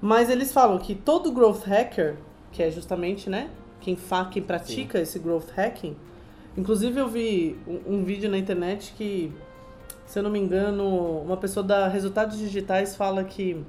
Mas 0.00 0.28
eles 0.28 0.52
falam 0.52 0.78
que 0.78 0.94
todo 0.94 1.32
growth 1.32 1.64
hacker, 1.64 2.16
que 2.52 2.62
é 2.62 2.70
justamente, 2.70 3.30
né, 3.30 3.50
quem, 3.80 3.96
fa, 3.96 4.26
quem 4.26 4.42
pratica 4.42 4.98
Sim. 4.98 5.02
esse 5.02 5.18
growth 5.18 5.50
hacking. 5.56 5.96
Inclusive, 6.56 7.00
eu 7.00 7.08
vi 7.08 7.58
um, 7.66 7.96
um 7.96 8.04
vídeo 8.04 8.30
na 8.30 8.36
internet 8.36 8.92
que 8.96 9.32
se 10.06 10.18
eu 10.18 10.22
não 10.22 10.30
me 10.30 10.38
engano, 10.38 11.22
uma 11.22 11.36
pessoa 11.36 11.64
da 11.64 11.88
Resultados 11.88 12.38
Digitais 12.38 12.94
fala 12.94 13.24
que 13.24 13.64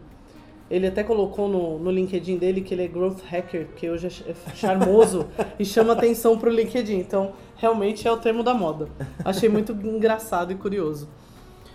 ele 0.70 0.88
até 0.88 1.04
colocou 1.04 1.48
no, 1.48 1.78
no 1.78 1.92
LinkedIn 1.92 2.38
dele 2.38 2.62
que 2.62 2.74
ele 2.74 2.84
é 2.84 2.88
growth 2.88 3.22
hacker, 3.30 3.68
que 3.76 3.90
hoje 3.90 4.08
é 4.28 4.34
charmoso 4.56 5.28
e 5.60 5.66
chama 5.66 5.94
atenção 5.94 6.38
para 6.38 6.50
o 6.50 6.54
LinkedIn. 6.54 6.98
Então, 6.98 7.34
realmente 7.56 8.08
é 8.08 8.12
o 8.12 8.18
termo 8.18 8.44
da 8.44 8.54
moda. 8.54 8.90
Achei 9.24 9.48
muito 9.48 9.74
engraçado 9.74 10.52
e 10.52 10.56
curioso. 10.56 11.08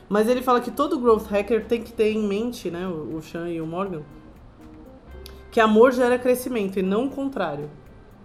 Mas 0.08 0.28
ele 0.28 0.42
fala 0.42 0.60
que 0.60 0.72
todo 0.72 0.98
growth 0.98 1.26
hacker 1.26 1.66
tem 1.66 1.82
que 1.82 1.92
ter 1.92 2.10
em 2.10 2.26
mente, 2.26 2.68
né, 2.68 2.86
o 2.88 3.20
Sean 3.22 3.48
e 3.48 3.60
o 3.60 3.66
Morgan, 3.66 4.02
que 5.52 5.60
amor 5.60 5.92
gera 5.92 6.18
crescimento 6.18 6.80
e 6.80 6.82
não 6.82 7.06
o 7.06 7.10
contrário. 7.10 7.70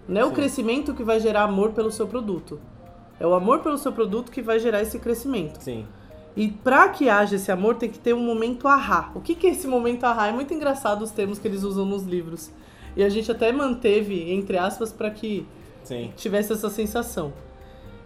Não 0.07 0.21
é 0.21 0.23
Sim. 0.23 0.29
o 0.29 0.33
crescimento 0.33 0.93
que 0.95 1.03
vai 1.03 1.19
gerar 1.19 1.43
amor 1.43 1.73
pelo 1.73 1.91
seu 1.91 2.07
produto. 2.07 2.59
É 3.19 3.25
o 3.25 3.35
amor 3.35 3.59
pelo 3.59 3.77
seu 3.77 3.91
produto 3.91 4.31
que 4.31 4.41
vai 4.41 4.59
gerar 4.59 4.81
esse 4.81 4.97
crescimento. 4.97 5.61
Sim. 5.61 5.85
E 6.35 6.49
para 6.49 6.89
que 6.89 7.09
haja 7.09 7.37
esse 7.37 7.51
amor, 7.51 7.75
tem 7.75 7.89
que 7.89 7.97
ter 7.97 8.13
um 8.13 8.23
momento 8.23 8.67
ahá. 8.67 9.11
O 9.15 9.21
que, 9.21 9.35
que 9.35 9.47
é 9.47 9.51
esse 9.51 9.67
momento 9.67 10.03
ahá? 10.03 10.27
É 10.27 10.31
muito 10.31 10.53
engraçado 10.53 11.01
os 11.01 11.11
termos 11.11 11.39
que 11.39 11.47
eles 11.47 11.63
usam 11.63 11.85
nos 11.85 12.03
livros. 12.03 12.51
E 12.95 13.03
a 13.03 13.09
gente 13.09 13.31
até 13.31 13.51
manteve, 13.51 14.31
entre 14.31 14.57
aspas, 14.57 14.91
para 14.91 15.09
que 15.09 15.47
Sim. 15.83 16.11
tivesse 16.15 16.51
essa 16.51 16.69
sensação. 16.69 17.33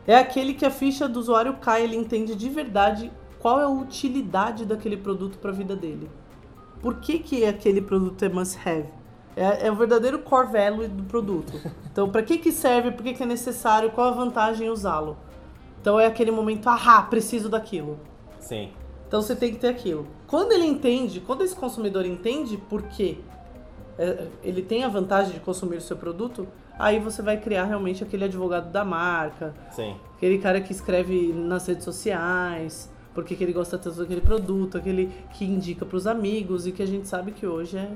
É 0.05 0.15
aquele 0.15 0.53
que 0.53 0.65
a 0.65 0.69
ficha 0.69 1.07
do 1.07 1.19
usuário 1.19 1.55
cai, 1.55 1.83
ele 1.83 1.95
entende 1.95 2.36
de 2.36 2.50
verdade 2.50 3.12
qual 3.39 3.59
é 3.59 3.63
a 3.63 3.69
utilidade 3.69 4.65
daquele 4.65 4.98
produto 4.98 5.38
para 5.39 5.51
a 5.51 5.53
vida 5.53 5.75
dele. 5.75 6.09
Por 6.81 6.95
que, 6.95 7.19
que 7.19 7.45
aquele 7.45 7.81
produto 7.81 8.24
é 8.24 8.29
must 8.29 8.57
have? 8.67 8.86
É, 9.36 9.67
é 9.67 9.71
o 9.71 9.75
verdadeiro 9.75 10.19
core 10.19 10.51
value 10.51 10.88
do 10.88 11.03
produto. 11.03 11.53
Então, 11.91 12.09
para 12.09 12.21
que, 12.24 12.38
que 12.38 12.51
serve, 12.51 12.91
por 12.91 13.03
que, 13.03 13.13
que 13.13 13.24
é 13.24 13.25
necessário, 13.25 13.91
qual 13.91 14.07
a 14.07 14.12
vantagem 14.12 14.67
em 14.67 14.69
usá-lo? 14.69 15.17
Então 15.81 16.00
é 16.00 16.05
aquele 16.05 16.31
momento, 16.31 16.67
ahá, 16.67 17.01
preciso 17.01 17.50
daquilo. 17.50 18.00
Sim. 18.50 18.72
Então 19.08 19.22
você 19.22 19.36
tem 19.36 19.53
que 19.53 19.60
ter 19.60 19.68
aquilo. 19.68 20.08
Quando 20.27 20.51
ele 20.51 20.65
entende, 20.65 21.20
quando 21.20 21.44
esse 21.44 21.56
consumidor 21.56 22.06
entende 22.06 22.58
por 22.58 22.84
quê 22.84 23.20
é, 23.98 24.27
ele 24.44 24.62
tem 24.62 24.84
a 24.84 24.88
vantagem 24.88 25.34
de 25.34 25.39
consumir 25.39 25.77
o 25.77 25.82
seu 25.82 25.98
produto, 25.98 26.48
aí 26.77 27.00
você 27.00 27.22
vai 27.22 27.38
criar 27.38 27.65
realmente 27.65 28.03
aquele 28.03 28.25
advogado 28.25 28.72
da 28.72 28.84
marca. 28.84 29.53
Sim. 29.72 29.96
Aquele 30.15 30.39
cara 30.39 30.60
que 30.62 30.72
escreve 30.72 31.32
nas 31.34 31.68
redes 31.68 31.84
sociais, 31.84 32.89
porque 33.13 33.36
que 33.36 33.44
ele 33.44 33.53
gosta 33.53 33.77
tanto 33.77 33.98
daquele 33.98 34.22
produto, 34.22 34.77
aquele 34.77 35.12
que 35.34 35.46
indica 35.46 35.86
para 35.86 35.98
os 35.98 36.08
amigos 36.08 36.65
e 36.65 36.72
que 36.72 36.82
a 36.82 36.88
gente 36.88 37.08
sabe 37.08 37.34
que 37.34 37.46
hoje 37.46 37.77
é 37.77 37.91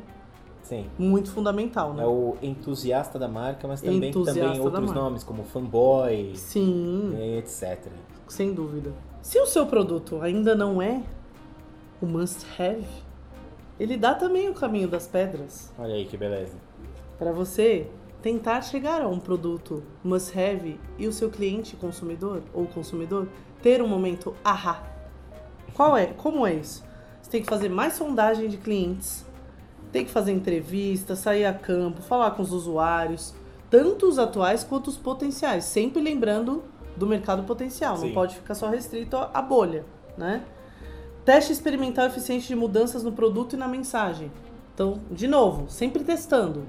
Sim. 0.62 0.86
muito 1.00 1.32
fundamental, 1.32 1.94
né? 1.94 2.04
É 2.04 2.08
o 2.08 2.36
entusiasta 2.42 3.18
da 3.18 3.28
marca, 3.28 3.68
mas 3.68 3.82
também, 3.82 4.12
também 4.12 4.60
outros 4.60 4.92
nomes, 4.92 5.24
como 5.24 5.44
fanboy, 5.44 6.36
Sim. 6.36 7.14
etc. 7.38 7.88
Sem 8.28 8.54
dúvida. 8.54 8.92
Se 9.24 9.40
o 9.40 9.46
seu 9.46 9.66
produto 9.66 10.22
ainda 10.22 10.54
não 10.54 10.82
é 10.82 11.02
o 12.02 12.06
must 12.06 12.46
have, 12.62 12.86
ele 13.80 13.96
dá 13.96 14.14
também 14.14 14.50
o 14.50 14.54
caminho 14.54 14.90
das 14.90 15.08
pedras. 15.08 15.72
Olha 15.80 15.96
aí 15.96 16.06
que 16.06 16.18
beleza. 16.18 16.58
Para 17.18 17.32
você 17.32 17.88
tentar 18.22 18.62
chegar 18.62 19.02
a 19.02 19.08
um 19.08 19.18
produto 19.18 19.82
must 20.04 20.38
have 20.38 20.78
e 21.00 21.08
o 21.08 21.14
seu 21.14 21.30
cliente 21.30 21.78
consumidor 21.78 22.44
ou 22.54 22.68
consumidor 22.68 23.30
ter 23.62 23.82
um 23.82 23.88
momento 23.88 24.36
ahá. 24.44 24.84
Qual 25.74 25.96
é? 25.96 26.08
Como 26.08 26.46
é 26.46 26.56
isso? 26.56 26.84
Você 27.22 27.32
tem 27.32 27.42
que 27.42 27.50
fazer 27.50 27.70
mais 27.70 27.94
sondagem 27.94 28.50
de 28.50 28.58
clientes, 28.58 29.26
tem 29.90 30.04
que 30.04 30.12
fazer 30.12 30.34
entrevistas, 30.34 31.20
sair 31.20 31.46
a 31.46 31.54
campo, 31.54 32.02
falar 32.02 32.32
com 32.32 32.44
os 32.44 32.52
usuários, 32.52 33.34
tanto 33.70 34.06
os 34.06 34.20
atuais 34.20 34.66
quanto 34.66 34.90
os 34.90 34.98
potenciais, 34.98 35.64
sempre 35.64 36.02
lembrando 36.02 36.62
do 36.96 37.08
mercado 37.08 37.44
potencial, 37.44 37.98
Sim. 37.98 38.08
não 38.08 38.14
pode 38.14 38.36
ficar 38.36 38.56
só 38.56 38.70
restrito 38.70 39.18
à 39.18 39.42
bolha, 39.42 39.86
né? 40.18 40.44
Teste 41.26 41.54
experimental 41.54 42.06
eficiente 42.06 42.48
de 42.48 42.56
mudanças 42.56 43.04
no 43.04 43.12
produto 43.12 43.54
e 43.54 43.58
na 43.58 43.68
mensagem. 43.68 44.32
Então, 44.74 45.00
de 45.10 45.28
novo, 45.28 45.70
sempre 45.70 46.04
testando. 46.04 46.64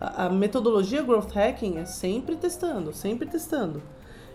A, 0.00 0.26
a, 0.26 0.30
metodologia 0.30 1.02
growth 1.02 1.32
hacking 1.32 1.78
é 1.78 1.84
sempre 1.84 2.36
testando, 2.36 2.92
sempre 2.92 3.26
testando. 3.26 3.82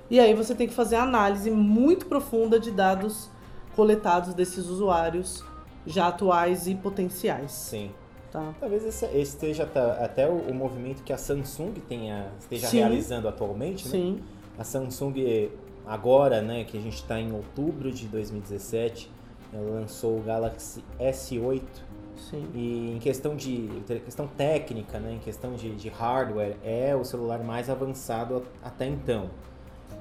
E 0.10 0.20
aí 0.20 0.34
você 0.34 0.54
tem 0.54 0.68
que 0.68 0.74
fazer 0.74 0.98
análise 0.98 1.50
muito 1.50 2.06
profunda 2.06 2.60
de 2.60 2.72
dados 2.72 3.30
coletados 3.76 4.34
desses 4.34 4.68
usuários 4.68 5.44
já 5.86 6.08
atuais 6.08 6.68
e 6.68 6.76
potenciais. 6.76 7.52
Sim. 7.52 7.92
Tá. 8.32 8.54
Talvez 8.60 8.86
esse, 8.86 9.06
esteja 9.18 9.70
até 10.00 10.28
o, 10.28 10.38
o 10.38 10.54
movimento 10.54 11.04
que 11.04 11.12
a 11.12 11.18
Samsung 11.18 11.74
tenha, 11.88 12.32
esteja 12.40 12.68
Sim. 12.68 12.78
realizando 12.78 13.28
atualmente, 13.28 13.86
né? 13.86 13.92
Sim. 13.92 14.20
A 14.62 14.64
Samsung 14.64 15.50
agora, 15.88 16.40
né, 16.40 16.64
que 16.64 16.78
a 16.78 16.82
gente 16.82 16.98
está 16.98 17.20
em 17.20 17.32
outubro 17.34 17.92
de 17.92 18.06
2017, 18.06 19.10
ela 19.52 19.80
lançou 19.80 20.20
o 20.20 20.22
Galaxy 20.22 20.84
S8 21.00 21.64
Sim. 22.16 22.48
e 22.54 22.94
em 22.96 23.00
questão 23.00 23.36
de 23.36 23.68
questão 24.06 24.28
técnica, 24.28 25.00
né, 25.00 25.14
em 25.14 25.18
questão 25.18 25.56
de, 25.56 25.76
de 25.76 25.90
hardware, 25.90 26.58
é 26.64 26.96
o 26.96 27.04
celular 27.04 27.44
mais 27.44 27.72
avançado 27.72 28.44
até 28.64 28.86
então. 28.86 29.32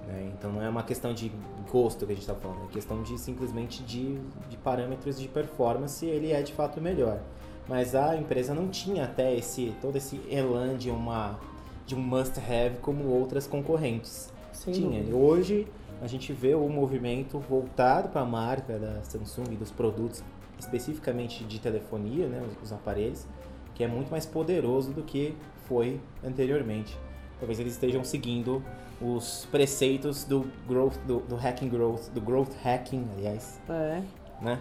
né? 0.07 0.31
Então 0.35 0.53
não 0.53 0.63
é 0.63 0.69
uma 0.69 0.83
questão 0.83 1.15
de 1.15 1.33
gosto 1.73 2.05
que 2.05 2.13
a 2.13 2.15
gente 2.15 2.29
está 2.29 2.35
falando, 2.35 2.69
é 2.69 2.73
questão 2.73 3.03
de 3.03 3.19
simplesmente 3.19 3.83
de, 3.83 4.19
de 4.51 4.59
parâmetros 4.59 5.19
de 5.19 5.27
performance, 5.27 6.05
ele 6.05 6.33
é 6.33 6.43
de 6.43 6.53
fato 6.53 6.83
melhor. 6.83 7.19
Mas 7.67 7.95
a 7.95 8.15
empresa 8.15 8.53
não 8.53 8.69
tinha 8.69 9.05
até 9.05 9.35
esse 9.35 9.75
todo 9.81 9.97
esse 9.97 10.21
elan 10.29 10.77
de 10.77 10.91
uma 10.91 11.39
de 11.87 11.95
um 11.95 12.01
must 12.01 12.39
have 12.39 12.77
como 12.83 13.09
outras 13.09 13.47
concorrentes. 13.47 14.31
Sem 14.61 14.75
Tinha. 14.75 15.01
dúvida. 15.01 15.17
Hoje 15.17 15.67
a 16.03 16.07
gente 16.07 16.35
vê 16.35 16.55
o 16.55 16.69
movimento 16.69 17.39
voltado 17.39 18.11
para 18.11 18.21
a 18.21 18.27
marca 18.27 18.79
da 18.79 19.03
Samsung 19.03 19.45
e 19.53 19.57
dos 19.57 19.71
produtos, 19.71 20.23
especificamente 20.59 21.45
de 21.45 21.59
telefonia, 21.59 22.29
né, 22.29 22.43
os, 22.47 22.65
os 22.65 22.73
aparelhos, 22.73 23.27
que 23.75 23.83
é 23.83 23.89
muito 23.89 24.11
mais 24.11 24.27
poderoso 24.27 24.93
do 24.93 25.03
que 25.03 25.35
foi 25.67 25.99
anteriormente. 26.23 26.95
Talvez 27.39 27.59
eles 27.59 27.73
estejam 27.73 28.05
seguindo 28.05 28.63
os 29.01 29.49
preceitos 29.51 30.25
do 30.25 30.47
growth, 30.69 30.99
do, 31.07 31.21
do 31.21 31.37
hacking 31.37 31.71
growth, 31.71 32.11
do 32.13 32.21
growth 32.21 32.53
hacking, 32.63 33.09
aliás, 33.17 33.59
É. 33.67 34.03
né? 34.43 34.59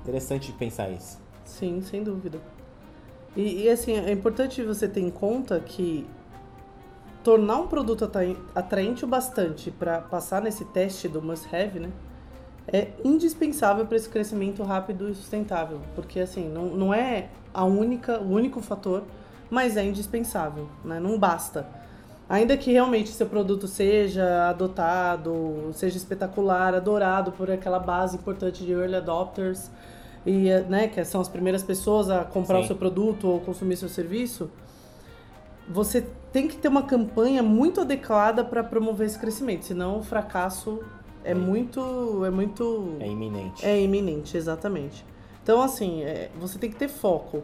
Interessante 0.00 0.50
de 0.50 0.56
pensar 0.56 0.90
isso. 0.90 1.20
Sim, 1.44 1.82
sem 1.82 2.02
dúvida. 2.02 2.40
E, 3.36 3.64
e, 3.64 3.68
assim, 3.68 3.92
é 3.98 4.10
importante 4.10 4.62
você 4.62 4.88
ter 4.88 5.00
em 5.00 5.10
conta 5.10 5.60
que 5.60 6.06
tornar 7.22 7.58
um 7.58 7.66
produto 7.66 8.10
atraente 8.54 9.04
o 9.04 9.08
bastante 9.08 9.70
para 9.70 10.00
passar 10.00 10.42
nesse 10.42 10.64
teste 10.66 11.08
do 11.08 11.22
must 11.22 11.46
have, 11.54 11.78
né? 11.78 11.90
É 12.66 12.88
indispensável 13.04 13.86
para 13.86 13.96
esse 13.96 14.08
crescimento 14.08 14.62
rápido 14.62 15.08
e 15.08 15.14
sustentável, 15.14 15.80
porque 15.94 16.20
assim, 16.20 16.48
não, 16.48 16.66
não 16.66 16.94
é 16.94 17.28
a 17.52 17.64
única, 17.64 18.20
o 18.20 18.32
único 18.32 18.60
fator, 18.60 19.02
mas 19.50 19.76
é 19.76 19.84
indispensável, 19.84 20.68
né? 20.84 21.00
Não 21.00 21.18
basta. 21.18 21.66
Ainda 22.28 22.56
que 22.56 22.72
realmente 22.72 23.10
seu 23.10 23.26
produto 23.26 23.66
seja 23.66 24.48
adotado, 24.48 25.70
seja 25.74 25.96
espetacular, 25.96 26.74
adorado 26.74 27.32
por 27.32 27.50
aquela 27.50 27.78
base 27.78 28.16
importante 28.16 28.64
de 28.64 28.72
early 28.72 28.96
adopters, 28.96 29.70
e 30.24 30.50
né, 30.68 30.88
que 30.88 31.04
são 31.04 31.20
as 31.20 31.28
primeiras 31.28 31.62
pessoas 31.62 32.08
a 32.08 32.24
comprar 32.24 32.58
Sim. 32.58 32.64
o 32.64 32.66
seu 32.68 32.76
produto 32.76 33.28
ou 33.28 33.40
consumir 33.40 33.76
seu 33.76 33.88
serviço, 33.88 34.50
você 35.68 36.06
tem 36.32 36.48
que 36.48 36.56
ter 36.56 36.68
uma 36.68 36.82
campanha 36.82 37.42
muito 37.42 37.80
adequada 37.80 38.44
para 38.44 38.64
promover 38.64 39.06
esse 39.06 39.18
crescimento, 39.18 39.64
senão 39.66 39.98
o 39.98 40.02
fracasso 40.02 40.80
é 41.24 41.34
Sim. 41.34 41.40
muito 41.40 42.24
é 42.24 42.30
muito 42.30 42.96
É 43.00 43.06
iminente. 43.08 43.64
é 43.64 43.80
iminente, 43.80 44.36
exatamente. 44.36 45.04
Então, 45.42 45.60
assim, 45.60 46.02
é, 46.02 46.30
você 46.40 46.58
tem 46.58 46.70
que 46.70 46.76
ter 46.76 46.88
foco. 46.88 47.42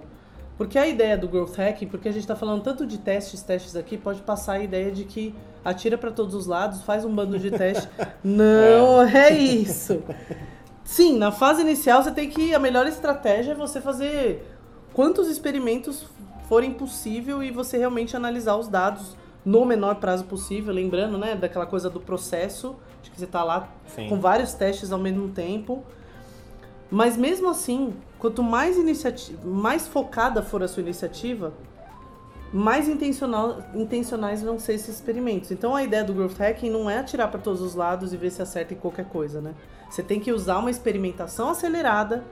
Porque 0.56 0.76
a 0.76 0.88
ideia 0.88 1.16
do 1.16 1.28
growth 1.28 1.56
hacking, 1.56 1.86
porque 1.86 2.08
a 2.08 2.12
gente 2.12 2.22
está 2.22 2.34
falando 2.34 2.62
tanto 2.62 2.84
de 2.84 2.98
testes, 2.98 3.42
testes 3.42 3.76
aqui, 3.76 3.96
pode 3.96 4.22
passar 4.22 4.54
a 4.54 4.58
ideia 4.60 4.90
de 4.90 5.04
que 5.04 5.32
atira 5.64 5.96
para 5.96 6.10
todos 6.10 6.34
os 6.34 6.46
lados, 6.46 6.82
faz 6.82 7.04
um 7.04 7.14
bando 7.14 7.38
de 7.38 7.50
teste. 7.50 7.88
Não 8.24 9.02
é 9.02 9.30
isso. 9.38 10.02
Sim, 10.82 11.16
na 11.16 11.30
fase 11.30 11.60
inicial 11.62 12.02
você 12.02 12.10
tem 12.10 12.28
que. 12.28 12.54
A 12.54 12.58
melhor 12.58 12.86
estratégia 12.88 13.52
é 13.52 13.54
você 13.54 13.80
fazer 13.80 14.44
quantos 14.92 15.28
experimentos 15.28 16.04
forem 16.48 16.72
possível 16.72 17.42
e 17.42 17.50
você 17.50 17.76
realmente 17.76 18.16
analisar 18.16 18.56
os 18.56 18.68
dados 18.68 19.14
no 19.44 19.64
menor 19.64 19.96
prazo 19.96 20.24
possível. 20.24 20.72
Lembrando, 20.72 21.18
né, 21.18 21.36
daquela 21.36 21.66
coisa 21.66 21.90
do 21.90 22.00
processo, 22.00 22.74
de 23.02 23.10
que 23.10 23.18
você 23.18 23.26
está 23.26 23.44
lá 23.44 23.68
Sim. 23.86 24.08
com 24.08 24.18
vários 24.18 24.54
testes 24.54 24.90
ao 24.90 24.98
mesmo 24.98 25.28
tempo. 25.28 25.84
Mas 26.90 27.18
mesmo 27.18 27.50
assim, 27.50 27.92
quanto 28.18 28.42
mais 28.42 28.78
iniciativa, 28.78 29.46
mais 29.46 29.86
focada 29.86 30.42
for 30.42 30.62
a 30.62 30.68
sua 30.68 30.82
iniciativa, 30.82 31.52
mais 32.50 32.88
intencional, 32.88 33.58
intencionais 33.74 34.42
vão 34.42 34.58
ser 34.58 34.72
esses 34.72 34.94
experimentos. 34.94 35.50
Então 35.50 35.76
a 35.76 35.82
ideia 35.82 36.02
do 36.02 36.14
growth 36.14 36.38
hacking 36.38 36.70
não 36.70 36.88
é 36.88 36.98
atirar 36.98 37.30
para 37.30 37.40
todos 37.40 37.60
os 37.60 37.74
lados 37.74 38.14
e 38.14 38.16
ver 38.16 38.30
se 38.30 38.40
acerta 38.40 38.72
em 38.72 38.76
qualquer 38.78 39.04
coisa, 39.04 39.42
né? 39.42 39.54
Você 39.90 40.02
tem 40.02 40.18
que 40.18 40.32
usar 40.32 40.58
uma 40.58 40.70
experimentação 40.70 41.50
acelerada 41.50 42.24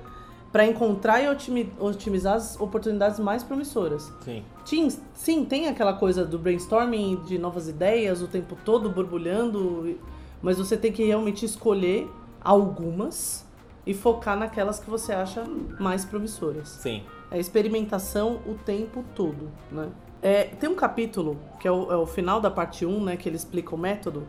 para 0.57 0.65
encontrar 0.65 1.23
e 1.23 1.29
otimi- 1.29 1.71
otimizar 1.79 2.37
as 2.37 2.59
oportunidades 2.59 3.21
mais 3.21 3.43
promissoras. 3.43 4.11
Sim. 4.25 4.43
Sim, 4.65 4.89
sim, 5.13 5.45
tem 5.45 5.69
aquela 5.69 5.93
coisa 5.93 6.25
do 6.25 6.39
brainstorming 6.39 7.17
de 7.27 7.37
novas 7.37 7.69
ideias 7.69 8.23
o 8.23 8.27
tempo 8.27 8.57
todo 8.65 8.89
borbulhando, 8.89 9.99
mas 10.41 10.57
você 10.57 10.75
tem 10.75 10.91
que 10.91 11.05
realmente 11.05 11.45
escolher 11.45 12.11
algumas 12.43 13.45
e 13.85 13.93
focar 13.93 14.35
naquelas 14.35 14.81
que 14.81 14.89
você 14.89 15.13
acha 15.13 15.45
mais 15.79 16.07
promissoras. 16.07 16.71
Sim. 16.71 17.03
É 17.31 17.39
experimentação 17.39 18.41
o 18.47 18.55
tempo 18.55 19.05
todo, 19.15 19.51
né? 19.71 19.91
É, 20.23 20.45
tem 20.45 20.71
um 20.71 20.75
capítulo, 20.75 21.37
que 21.61 21.69
é 21.69 21.71
o, 21.71 21.93
é 21.93 21.97
o 21.99 22.07
final 22.07 22.41
da 22.41 22.51
parte 22.51 22.87
1, 22.87 23.05
né, 23.05 23.19
que 23.19 23.29
ele 23.29 23.37
explica 23.37 23.75
o 23.75 23.79
método, 23.79 24.27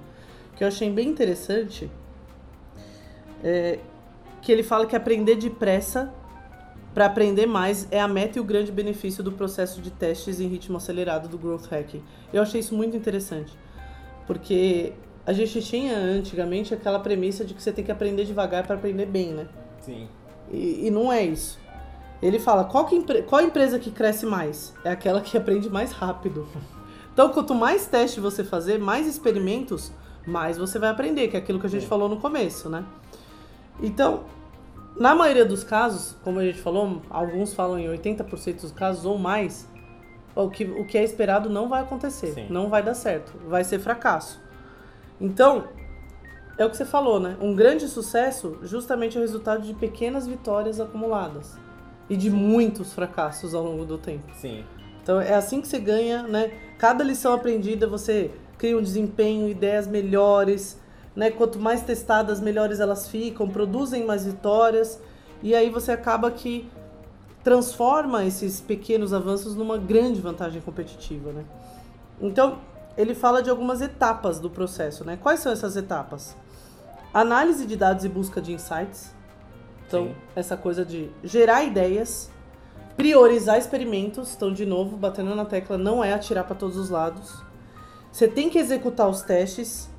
que 0.57 0.63
eu 0.65 0.67
achei 0.67 0.91
bem 0.91 1.07
interessante, 1.07 1.89
é, 3.41 3.79
que 4.47 4.51
ele 4.53 4.63
fala 4.63 4.85
que 4.85 4.95
aprender 4.95 5.35
depressa 5.35 6.09
para 6.93 7.05
aprender 7.05 7.45
mais 7.45 7.85
é 7.91 7.99
a 7.99 8.07
meta 8.07 8.37
e 8.37 8.41
o 8.41 8.45
grande 8.45 8.71
benefício 8.71 9.21
do 9.21 9.33
processo 9.33 9.81
de 9.81 9.91
testes 9.91 10.39
em 10.39 10.47
ritmo 10.47 10.77
acelerado 10.77 11.27
do 11.27 11.37
growth 11.37 11.65
hacking. 11.69 12.01
Eu 12.31 12.41
achei 12.41 12.61
isso 12.61 12.73
muito 12.73 12.95
interessante, 12.95 13.51
porque 14.25 14.93
a 15.25 15.33
gente 15.33 15.61
tinha 15.61 15.97
antigamente 15.97 16.73
aquela 16.73 16.97
premissa 16.97 17.43
de 17.43 17.53
que 17.53 17.61
você 17.61 17.73
tem 17.73 17.83
que 17.83 17.91
aprender 17.91 18.23
devagar 18.23 18.65
para 18.65 18.77
aprender 18.77 19.05
bem, 19.07 19.33
né? 19.33 19.49
Sim. 19.81 20.07
E, 20.49 20.87
e 20.87 20.91
não 20.91 21.11
é 21.11 21.25
isso. 21.25 21.59
Ele 22.21 22.39
fala, 22.39 22.63
qual, 22.63 22.85
que 22.85 23.03
qual 23.23 23.41
empresa 23.41 23.77
que 23.77 23.91
cresce 23.91 24.25
mais? 24.25 24.73
É 24.81 24.89
aquela 24.89 25.19
que 25.19 25.35
aprende 25.37 25.69
mais 25.69 25.91
rápido. 25.91 26.47
Então, 27.11 27.27
quanto 27.33 27.53
mais 27.53 27.85
teste 27.85 28.21
você 28.21 28.45
fazer, 28.45 28.79
mais 28.79 29.07
experimentos, 29.07 29.91
mais 30.25 30.57
você 30.57 30.79
vai 30.79 30.89
aprender, 30.89 31.27
que 31.27 31.35
é 31.35 31.39
aquilo 31.39 31.59
que 31.59 31.65
a 31.65 31.69
gente 31.69 31.81
Sim. 31.81 31.89
falou 31.89 32.07
no 32.07 32.15
começo, 32.15 32.69
né? 32.69 32.85
Então, 33.81 34.23
na 34.99 35.15
maioria 35.15 35.45
dos 35.45 35.63
casos, 35.63 36.15
como 36.23 36.39
a 36.39 36.43
gente 36.43 36.59
falou, 36.59 37.01
alguns 37.09 37.53
falam 37.53 37.77
em 37.77 37.87
80% 37.87 38.61
dos 38.61 38.71
casos 38.71 39.05
ou 39.05 39.17
mais, 39.17 39.67
o 40.35 40.49
que, 40.49 40.63
o 40.63 40.85
que 40.85 40.97
é 40.97 41.03
esperado 41.03 41.49
não 41.49 41.67
vai 41.67 41.81
acontecer, 41.81 42.33
Sim. 42.33 42.47
não 42.49 42.69
vai 42.69 42.83
dar 42.83 42.93
certo, 42.93 43.33
vai 43.47 43.63
ser 43.63 43.79
fracasso. 43.79 44.39
Então, 45.19 45.65
é 46.57 46.65
o 46.65 46.69
que 46.69 46.77
você 46.77 46.85
falou, 46.85 47.19
né? 47.19 47.37
Um 47.39 47.55
grande 47.55 47.87
sucesso 47.87 48.57
justamente 48.63 49.17
é 49.17 49.19
o 49.19 49.21
resultado 49.21 49.61
de 49.61 49.73
pequenas 49.73 50.27
vitórias 50.27 50.79
acumuladas 50.79 51.57
e 52.09 52.17
de 52.17 52.29
muitos 52.29 52.93
fracassos 52.93 53.53
ao 53.53 53.63
longo 53.63 53.85
do 53.85 53.97
tempo. 53.97 54.23
Sim. 54.35 54.63
Então 55.03 55.21
é 55.21 55.35
assim 55.35 55.61
que 55.61 55.67
você 55.67 55.79
ganha, 55.79 56.23
né? 56.23 56.51
Cada 56.77 57.03
lição 57.03 57.33
aprendida 57.33 57.87
você 57.87 58.31
cria 58.57 58.77
um 58.77 58.81
desempenho, 58.81 59.47
ideias 59.47 59.87
melhores, 59.87 60.79
né? 61.17 61.31
Quanto 61.31 61.59
mais 61.59 61.81
testadas, 61.81 62.39
melhores 62.39 62.79
elas 62.79 63.09
ficam, 63.09 63.49
produzem 63.49 64.05
mais 64.05 64.23
vitórias 64.23 65.01
e 65.41 65.55
aí 65.55 65.67
você 65.67 65.91
acaba 65.91 66.29
que 66.29 66.69
transforma 67.43 68.23
esses 68.23 68.61
pequenos 68.61 69.11
avanços 69.11 69.55
numa 69.55 69.79
grande 69.79 70.21
vantagem 70.21 70.61
competitiva, 70.61 71.31
né? 71.31 71.43
Então 72.21 72.59
ele 72.95 73.15
fala 73.15 73.41
de 73.41 73.49
algumas 73.49 73.81
etapas 73.81 74.39
do 74.39 74.47
processo, 74.47 75.03
né? 75.03 75.17
Quais 75.19 75.39
são 75.39 75.51
essas 75.51 75.75
etapas? 75.75 76.35
Análise 77.11 77.65
de 77.65 77.75
dados 77.75 78.05
e 78.05 78.09
busca 78.09 78.39
de 78.39 78.53
insights. 78.53 79.11
Então, 79.87 80.09
Sim. 80.09 80.15
essa 80.35 80.55
coisa 80.55 80.85
de 80.85 81.09
gerar 81.23 81.63
ideias, 81.63 82.29
priorizar 82.95 83.57
experimentos. 83.57 84.35
Então, 84.35 84.53
de 84.53 84.67
novo, 84.67 84.95
batendo 84.95 85.33
na 85.33 85.45
tecla, 85.45 85.79
não 85.79 86.03
é 86.03 86.13
atirar 86.13 86.43
para 86.43 86.55
todos 86.55 86.77
os 86.77 86.91
lados. 86.91 87.41
Você 88.11 88.27
tem 88.27 88.51
que 88.51 88.59
executar 88.59 89.09
os 89.09 89.23
testes. 89.23 89.89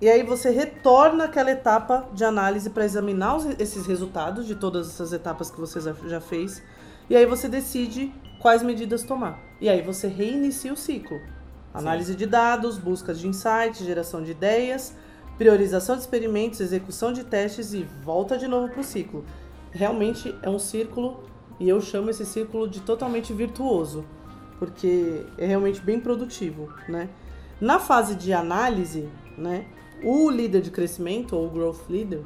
E 0.00 0.08
aí 0.10 0.22
você 0.22 0.50
retorna 0.50 1.24
àquela 1.24 1.50
etapa 1.50 2.06
de 2.12 2.22
análise 2.22 2.68
para 2.68 2.84
examinar 2.84 3.36
os- 3.36 3.46
esses 3.58 3.86
resultados 3.86 4.46
de 4.46 4.54
todas 4.54 4.88
essas 4.88 5.12
etapas 5.12 5.50
que 5.50 5.58
você 5.58 5.80
já- 5.80 6.20
fez. 6.20 6.62
E 7.08 7.16
aí 7.16 7.24
você 7.24 7.48
decide 7.48 8.12
quais 8.40 8.62
medidas 8.62 9.02
tomar. 9.02 9.38
E 9.60 9.68
aí 9.68 9.80
você 9.80 10.06
reinicia 10.06 10.72
o 10.72 10.76
ciclo. 10.76 11.18
Análise 11.72 12.14
de 12.14 12.26
dados, 12.26 12.76
busca 12.78 13.14
de 13.14 13.26
insights, 13.26 13.86
geração 13.86 14.22
de 14.22 14.32
ideias, 14.32 14.94
priorização 15.38 15.94
de 15.94 16.02
experimentos, 16.02 16.60
execução 16.60 17.12
de 17.12 17.24
testes 17.24 17.72
e 17.72 17.82
volta 18.04 18.36
de 18.36 18.46
novo 18.46 18.68
para 18.68 18.80
o 18.80 18.84
ciclo. 18.84 19.24
Realmente 19.70 20.34
é 20.42 20.48
um 20.50 20.58
círculo 20.58 21.24
e 21.58 21.68
eu 21.68 21.80
chamo 21.80 22.10
esse 22.10 22.24
círculo 22.24 22.68
de 22.68 22.80
totalmente 22.80 23.32
virtuoso, 23.32 24.04
porque 24.58 25.24
é 25.38 25.46
realmente 25.46 25.80
bem 25.80 26.00
produtivo, 26.00 26.68
né? 26.88 27.08
Na 27.60 27.78
fase 27.78 28.14
de 28.14 28.32
análise, 28.32 29.08
né, 29.36 29.66
o 30.02 30.30
líder 30.30 30.60
de 30.60 30.70
crescimento 30.70 31.36
ou 31.36 31.48
growth 31.48 31.88
leader 31.88 32.20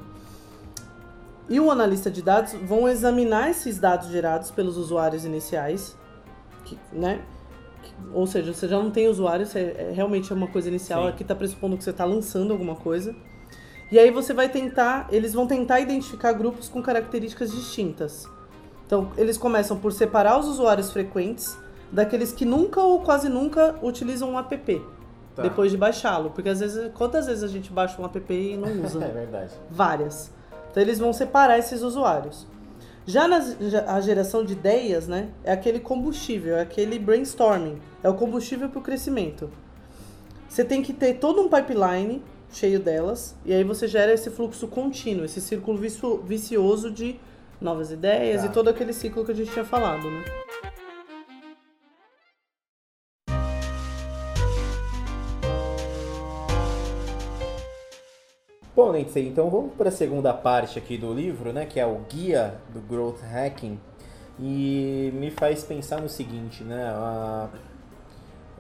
e 1.49 1.59
o 1.59 1.71
analista 1.71 2.11
de 2.11 2.23
dados 2.23 2.53
vão 2.53 2.89
examinar 2.89 3.51
esses 3.51 3.79
dados 3.79 4.09
gerados 4.09 4.51
pelos 4.51 4.77
usuários 4.77 5.25
iniciais 5.25 5.97
que, 6.65 6.79
né? 6.93 7.21
Ou 8.15 8.27
seja, 8.27 8.53
você 8.53 8.69
já 8.69 8.79
não 8.79 8.91
tem 8.91 9.09
usuário, 9.09 9.45
você 9.45 9.75
é, 9.77 9.93
realmente 9.95 10.33
é 10.33 10.35
uma 10.35 10.47
coisa 10.47 10.69
inicial, 10.69 11.03
Sim. 11.03 11.09
aqui 11.09 11.23
está 11.23 11.35
pressupondo 11.35 11.77
que 11.77 11.85
você 11.85 11.91
está 11.91 12.05
lançando 12.05 12.53
alguma 12.53 12.77
coisa. 12.77 13.15
E 13.91 13.99
aí 13.99 14.11
você 14.11 14.33
vai 14.33 14.49
tentar, 14.49 15.09
eles 15.11 15.33
vão 15.33 15.47
tentar 15.47 15.81
identificar 15.81 16.33
grupos 16.33 16.69
com 16.69 16.81
características 16.81 17.51
distintas. 17.51 18.29
Então, 18.87 19.11
eles 19.17 19.37
começam 19.37 19.77
por 19.77 19.93
separar 19.93 20.39
os 20.39 20.47
usuários 20.47 20.93
frequentes 20.93 21.59
daqueles 21.91 22.33
que 22.33 22.45
nunca 22.45 22.81
ou 22.81 23.01
quase 23.01 23.29
nunca 23.29 23.77
utilizam 23.83 24.31
um 24.31 24.39
app 24.39 24.83
Tá. 25.35 25.43
depois 25.43 25.71
de 25.71 25.77
baixá-lo, 25.77 26.31
porque 26.31 26.49
às 26.49 26.59
vezes, 26.61 26.91
quantas 26.95 27.27
vezes 27.27 27.45
a 27.45 27.49
gente 27.49 27.71
baixa 27.73 28.01
um 28.03 28.05
app 28.05 28.33
e 28.35 28.57
não 28.57 28.69
usa? 28.85 29.05
É 29.05 29.09
verdade. 29.09 29.53
várias. 29.71 30.31
Então 30.71 30.83
eles 30.83 30.99
vão 30.99 31.13
separar 31.13 31.59
esses 31.59 31.83
usuários. 31.83 32.47
Já 33.07 33.27
na 33.27 33.41
já- 33.41 33.85
a 33.93 34.01
geração 34.01 34.45
de 34.45 34.53
ideias, 34.53 35.09
né, 35.09 35.29
é 35.45 35.53
aquele 35.53 35.81
combustível, 35.81 36.57
é 36.57 36.61
aquele 36.63 36.99
brainstorming, 36.99 37.79
é 38.03 38.09
o 38.09 38.15
combustível 38.15 38.69
para 38.69 38.79
o 38.79 38.83
crescimento. 38.83 39.51
Você 40.49 40.65
tem 40.65 40.83
que 40.83 40.93
ter 40.93 41.15
todo 41.15 41.41
um 41.41 41.49
pipeline 41.49 42.23
cheio 42.53 42.81
delas, 42.81 43.37
e 43.45 43.53
aí 43.53 43.63
você 43.65 43.87
gera 43.87 44.13
esse 44.13 44.29
fluxo 44.31 44.67
contínuo, 44.67 45.25
esse 45.25 45.41
círculo 45.41 45.79
vicio- 45.79 46.19
vicioso 46.23 46.91
de 46.91 47.19
novas 47.61 47.91
ideias 47.93 48.43
Tá. 48.43 48.49
e 48.49 48.51
todo 48.51 48.69
aquele 48.69 48.93
ciclo 48.93 49.25
que 49.25 49.31
a 49.33 49.35
gente 49.35 49.51
tinha 49.53 49.65
falado, 49.65 50.11
né? 50.11 50.25
Bom, 58.83 58.93
Lindsay, 58.93 59.29
então 59.29 59.51
vamos 59.51 59.75
para 59.75 59.91
a 59.91 59.93
segunda 59.93 60.33
parte 60.33 60.79
aqui 60.79 60.97
do 60.97 61.13
livro, 61.13 61.53
né, 61.53 61.67
que 61.67 61.79
é 61.79 61.85
o 61.85 61.99
guia 62.09 62.55
do 62.73 62.81
growth 62.81 63.21
hacking, 63.21 63.79
e 64.39 65.11
me 65.13 65.31
faz 65.31 65.63
pensar 65.63 66.01
no 66.01 66.09
seguinte, 66.09 66.65
né, 66.65 66.85
a- 66.87 67.51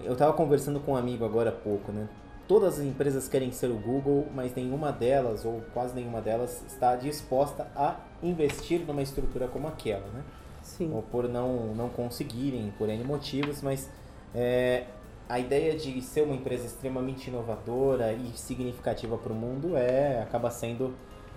eu 0.04 0.12
estava 0.12 0.35
conversando 0.35 0.78
com 0.78 0.92
um 0.92 0.96
amigo 0.96 1.24
agora 1.24 1.48
há 1.48 1.52
pouco, 1.54 1.90
né, 1.90 2.06
todas 2.46 2.78
as 2.78 2.85
empresas 2.85 3.28
querem 3.28 3.50
ser 3.50 3.70
o 3.70 3.78
Google, 3.78 4.26
mas 4.35 4.54
nenhuma 4.54 4.92
delas 4.92 5.46
ou 5.46 5.62
quase 5.72 5.94
nenhuma 5.94 6.20
delas 6.20 6.62
está 6.66 6.96
disposta 6.96 7.66
a 7.74 7.96
investir 8.22 8.80
numa 8.87 9.00
estrutura 9.00 9.48
como 9.48 9.68
aquela, 9.68 10.06
né? 10.12 10.22
Sim. 10.62 10.92
ou 10.92 11.00
por 11.00 11.26
não, 11.30 11.74
não 11.74 11.88
conseguirem, 11.88 12.74
por 12.76 12.90
N 12.90 13.02
motivos, 13.04 13.62
mas 13.62 13.88
é, 14.35 14.85
a 15.31 15.38
ideia 15.38 15.77
de 15.77 16.01
ser 16.03 16.23
uma 16.23 16.35
empresa 16.35 16.66
extremamente 16.66 17.29
inovadora 17.29 18.12
e 18.12 18.37
significativa 18.37 19.16
para 19.16 19.33
o 19.33 19.37
mundo 19.37 19.77
é 19.77 20.21
acaba 20.23 20.51
sendo 20.51 20.93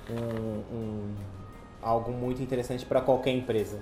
um, 0.09 0.75
um- 0.75 1.13
algo 1.81 2.11
muito 2.11 2.41
interessante 2.41 2.85
para 2.85 3.01
qualquer 3.01 3.31
empresa. 3.31 3.79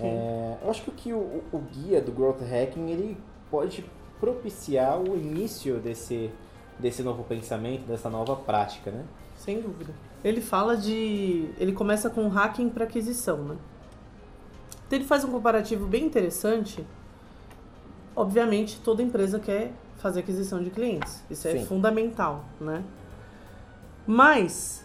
É, 0.00 0.56
eu 0.62 0.70
acho 0.70 0.82
que 0.82 0.90
o, 0.90 0.92
que 0.92 1.12
o, 1.12 1.42
o 1.52 1.58
guia 1.58 2.00
do 2.00 2.10
Growth 2.10 2.40
Hacking 2.42 2.90
ele 2.90 3.16
pode 3.50 3.84
propiciar 4.18 4.98
o 4.98 5.14
início 5.16 5.78
desse, 5.78 6.30
desse 6.78 7.02
novo 7.02 7.22
pensamento, 7.24 7.86
dessa 7.86 8.08
nova 8.08 8.34
prática, 8.34 8.90
né? 8.90 9.04
Sem 9.36 9.60
dúvida. 9.60 9.92
Ele 10.24 10.40
fala 10.40 10.74
de. 10.76 11.50
Ele 11.58 11.72
começa 11.72 12.08
com 12.08 12.26
hacking 12.28 12.70
para 12.70 12.84
aquisição, 12.84 13.38
né? 13.44 13.56
Então 14.86 14.98
ele 14.98 15.04
faz 15.04 15.22
um 15.24 15.30
comparativo 15.30 15.86
bem 15.86 16.04
interessante. 16.04 16.84
Obviamente, 18.16 18.80
toda 18.80 19.02
empresa 19.02 19.38
quer 19.38 19.72
fazer 19.98 20.20
aquisição 20.20 20.62
de 20.62 20.70
clientes. 20.70 21.22
Isso 21.30 21.48
é 21.48 21.58
Sim. 21.58 21.66
fundamental, 21.66 22.44
né? 22.60 22.82
Mas, 24.06 24.84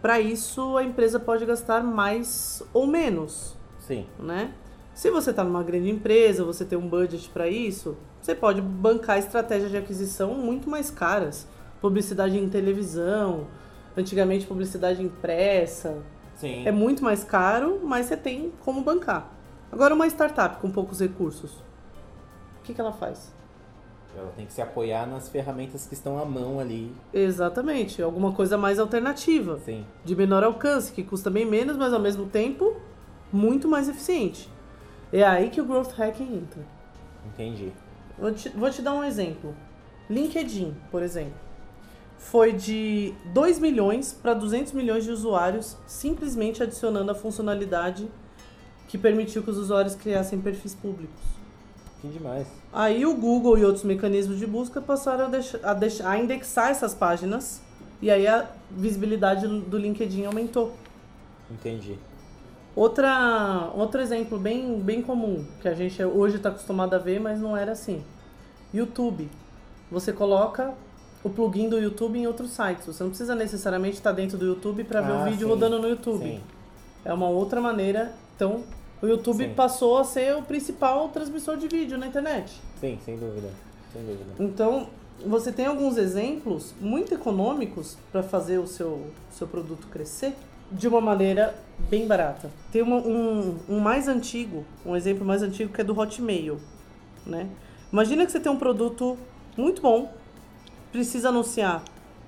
para 0.00 0.20
isso, 0.20 0.76
a 0.76 0.84
empresa 0.84 1.20
pode 1.20 1.44
gastar 1.44 1.82
mais 1.82 2.62
ou 2.72 2.86
menos, 2.86 3.56
Sim, 3.80 4.06
né? 4.18 4.52
Se 4.94 5.10
você 5.10 5.30
está 5.30 5.42
numa 5.42 5.62
grande 5.62 5.90
empresa, 5.90 6.44
você 6.44 6.64
tem 6.64 6.78
um 6.78 6.88
budget 6.88 7.28
para 7.30 7.48
isso, 7.48 7.96
você 8.22 8.34
pode 8.34 8.62
bancar 8.62 9.18
estratégias 9.18 9.70
de 9.70 9.76
aquisição 9.76 10.34
muito 10.34 10.70
mais 10.70 10.88
caras. 10.90 11.48
Publicidade 11.80 12.38
em 12.38 12.48
televisão, 12.48 13.48
antigamente 13.96 14.46
publicidade 14.46 15.02
impressa. 15.02 15.98
sim. 16.36 16.66
É 16.66 16.70
muito 16.70 17.02
mais 17.02 17.24
caro, 17.24 17.80
mas 17.82 18.06
você 18.06 18.16
tem 18.16 18.52
como 18.60 18.82
bancar. 18.82 19.32
Agora 19.70 19.92
uma 19.92 20.06
startup 20.06 20.58
com 20.58 20.70
poucos 20.70 21.00
recursos, 21.00 21.63
que, 22.64 22.74
que 22.74 22.80
ela 22.80 22.92
faz? 22.92 23.32
Ela 24.16 24.32
tem 24.36 24.46
que 24.46 24.52
se 24.52 24.62
apoiar 24.62 25.06
nas 25.06 25.28
ferramentas 25.28 25.86
que 25.86 25.94
estão 25.94 26.18
à 26.18 26.24
mão 26.24 26.60
ali. 26.60 26.94
Exatamente, 27.12 28.00
alguma 28.00 28.32
coisa 28.32 28.56
mais 28.56 28.78
alternativa, 28.78 29.58
Sim, 29.64 29.84
de 30.04 30.14
menor 30.14 30.44
alcance, 30.44 30.92
que 30.92 31.02
custa 31.02 31.28
bem 31.30 31.44
menos, 31.44 31.76
mas 31.76 31.92
ao 31.92 31.98
mesmo 32.00 32.26
tempo 32.26 32.76
muito 33.32 33.68
mais 33.68 33.88
eficiente. 33.88 34.48
É 35.12 35.24
aí 35.24 35.50
que 35.50 35.60
o 35.60 35.64
growth 35.64 35.92
hacking 35.92 36.36
entra. 36.36 36.64
entendi. 37.26 37.72
Vou 38.18 38.32
te, 38.32 38.48
vou 38.50 38.70
te 38.70 38.80
dar 38.82 38.94
um 38.94 39.02
exemplo. 39.02 39.54
LinkedIn, 40.08 40.76
por 40.90 41.02
exemplo, 41.02 41.34
foi 42.16 42.52
de 42.52 43.12
2 43.32 43.58
milhões 43.58 44.12
para 44.12 44.32
200 44.34 44.72
milhões 44.72 45.04
de 45.04 45.10
usuários 45.10 45.76
simplesmente 45.86 46.62
adicionando 46.62 47.10
a 47.10 47.14
funcionalidade 47.14 48.08
que 48.86 48.96
permitiu 48.96 49.42
que 49.42 49.50
os 49.50 49.58
usuários 49.58 49.96
criassem 49.96 50.40
perfis 50.40 50.74
públicos. 50.74 51.20
Demais. 52.12 52.46
Aí 52.72 53.06
o 53.06 53.14
Google 53.16 53.56
e 53.58 53.64
outros 53.64 53.84
mecanismos 53.84 54.38
de 54.38 54.46
busca 54.46 54.80
passaram 54.80 55.24
a, 55.26 55.28
deixa- 55.28 55.60
a, 55.62 55.72
deixa- 55.74 56.08
a 56.08 56.18
indexar 56.18 56.70
essas 56.70 56.94
páginas 56.94 57.60
e 58.02 58.10
aí 58.10 58.26
a 58.26 58.46
visibilidade 58.70 59.46
do 59.46 59.78
LinkedIn 59.78 60.24
aumentou. 60.26 60.74
Entendi. 61.50 61.98
Outra, 62.76 63.70
outro 63.74 64.00
exemplo 64.00 64.38
bem, 64.38 64.80
bem 64.80 65.00
comum, 65.00 65.44
que 65.62 65.68
a 65.68 65.74
gente 65.74 66.02
hoje 66.02 66.36
está 66.36 66.48
acostumado 66.48 66.94
a 66.94 66.98
ver, 66.98 67.20
mas 67.20 67.40
não 67.40 67.56
era 67.56 67.72
assim. 67.72 68.02
YouTube. 68.72 69.30
Você 69.90 70.12
coloca 70.12 70.74
o 71.22 71.30
plugin 71.30 71.68
do 71.68 71.78
YouTube 71.78 72.18
em 72.18 72.26
outros 72.26 72.50
sites. 72.50 72.84
Você 72.84 73.02
não 73.02 73.10
precisa 73.10 73.34
necessariamente 73.34 73.94
estar 73.96 74.10
dentro 74.12 74.36
do 74.36 74.44
YouTube 74.44 74.82
para 74.84 75.00
ver 75.00 75.12
o 75.12 75.18
Ah, 75.20 75.24
vídeo 75.24 75.46
sim. 75.46 75.52
rodando 75.54 75.78
no 75.78 75.88
YouTube. 75.88 76.22
Sim, 76.24 76.40
É 77.04 77.12
uma 77.14 77.28
outra 77.28 77.60
maneira. 77.60 78.12
Então, 78.34 78.64
o 79.04 79.08
YouTube 79.08 79.44
Sim. 79.48 79.54
passou 79.54 79.98
a 79.98 80.04
ser 80.04 80.34
o 80.36 80.42
principal 80.42 81.08
transmissor 81.10 81.56
de 81.56 81.68
vídeo 81.68 81.98
na 81.98 82.06
internet. 82.06 82.60
sim, 82.80 82.98
sem 83.04 83.16
dúvida. 83.18 83.50
Sem 83.92 84.02
dúvida. 84.02 84.24
Então, 84.40 84.86
você 85.24 85.52
tem 85.52 85.66
alguns 85.66 85.96
exemplos 85.96 86.74
muito 86.80 87.12
econômicos 87.14 87.96
para 88.10 88.22
fazer 88.22 88.58
o 88.58 88.66
seu, 88.66 89.06
seu 89.30 89.46
produto 89.46 89.86
crescer 89.88 90.34
de 90.72 90.88
uma 90.88 91.00
maneira 91.00 91.54
bem 91.90 92.06
barata. 92.06 92.50
Tem 92.72 92.82
uma- 92.82 92.96
um, 92.96 93.56
um 93.68 93.78
mais 93.78 94.08
antigo, 94.08 94.64
um 94.84 94.96
exemplo 94.96 95.24
mais 95.24 95.42
antigo 95.42 95.72
que 95.72 95.80
é 95.80 95.84
do 95.84 95.96
Hotmail, 95.98 96.58
né? 97.26 97.46
Imagina 97.92 98.24
que 98.26 98.32
você 98.32 98.40
tem 98.40 98.50
um 98.50 98.56
produto 98.58 99.16
muito 99.56 99.80
bom, 99.82 100.10
precisa 100.90 101.28
anunciar 101.28 101.82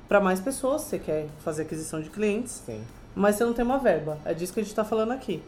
para 0.08 0.20
mais 0.20 0.40
pessoas, 0.40 0.82
você 0.82 0.98
quer 0.98 1.26
fazer 1.40 1.62
aquisição 1.62 2.00
de 2.00 2.10
clientes, 2.10 2.62
Sim. 2.64 2.80
mas 3.14 3.34
você 3.36 3.44
não 3.44 3.52
tem 3.52 3.64
uma 3.64 3.78
verba. 3.78 4.18
É 4.24 4.32
disso 4.34 4.52
que 4.52 4.60
a 4.60 4.62
gente 4.62 4.70
está 4.70 4.84
falando 4.84 5.10
aqui. 5.12 5.42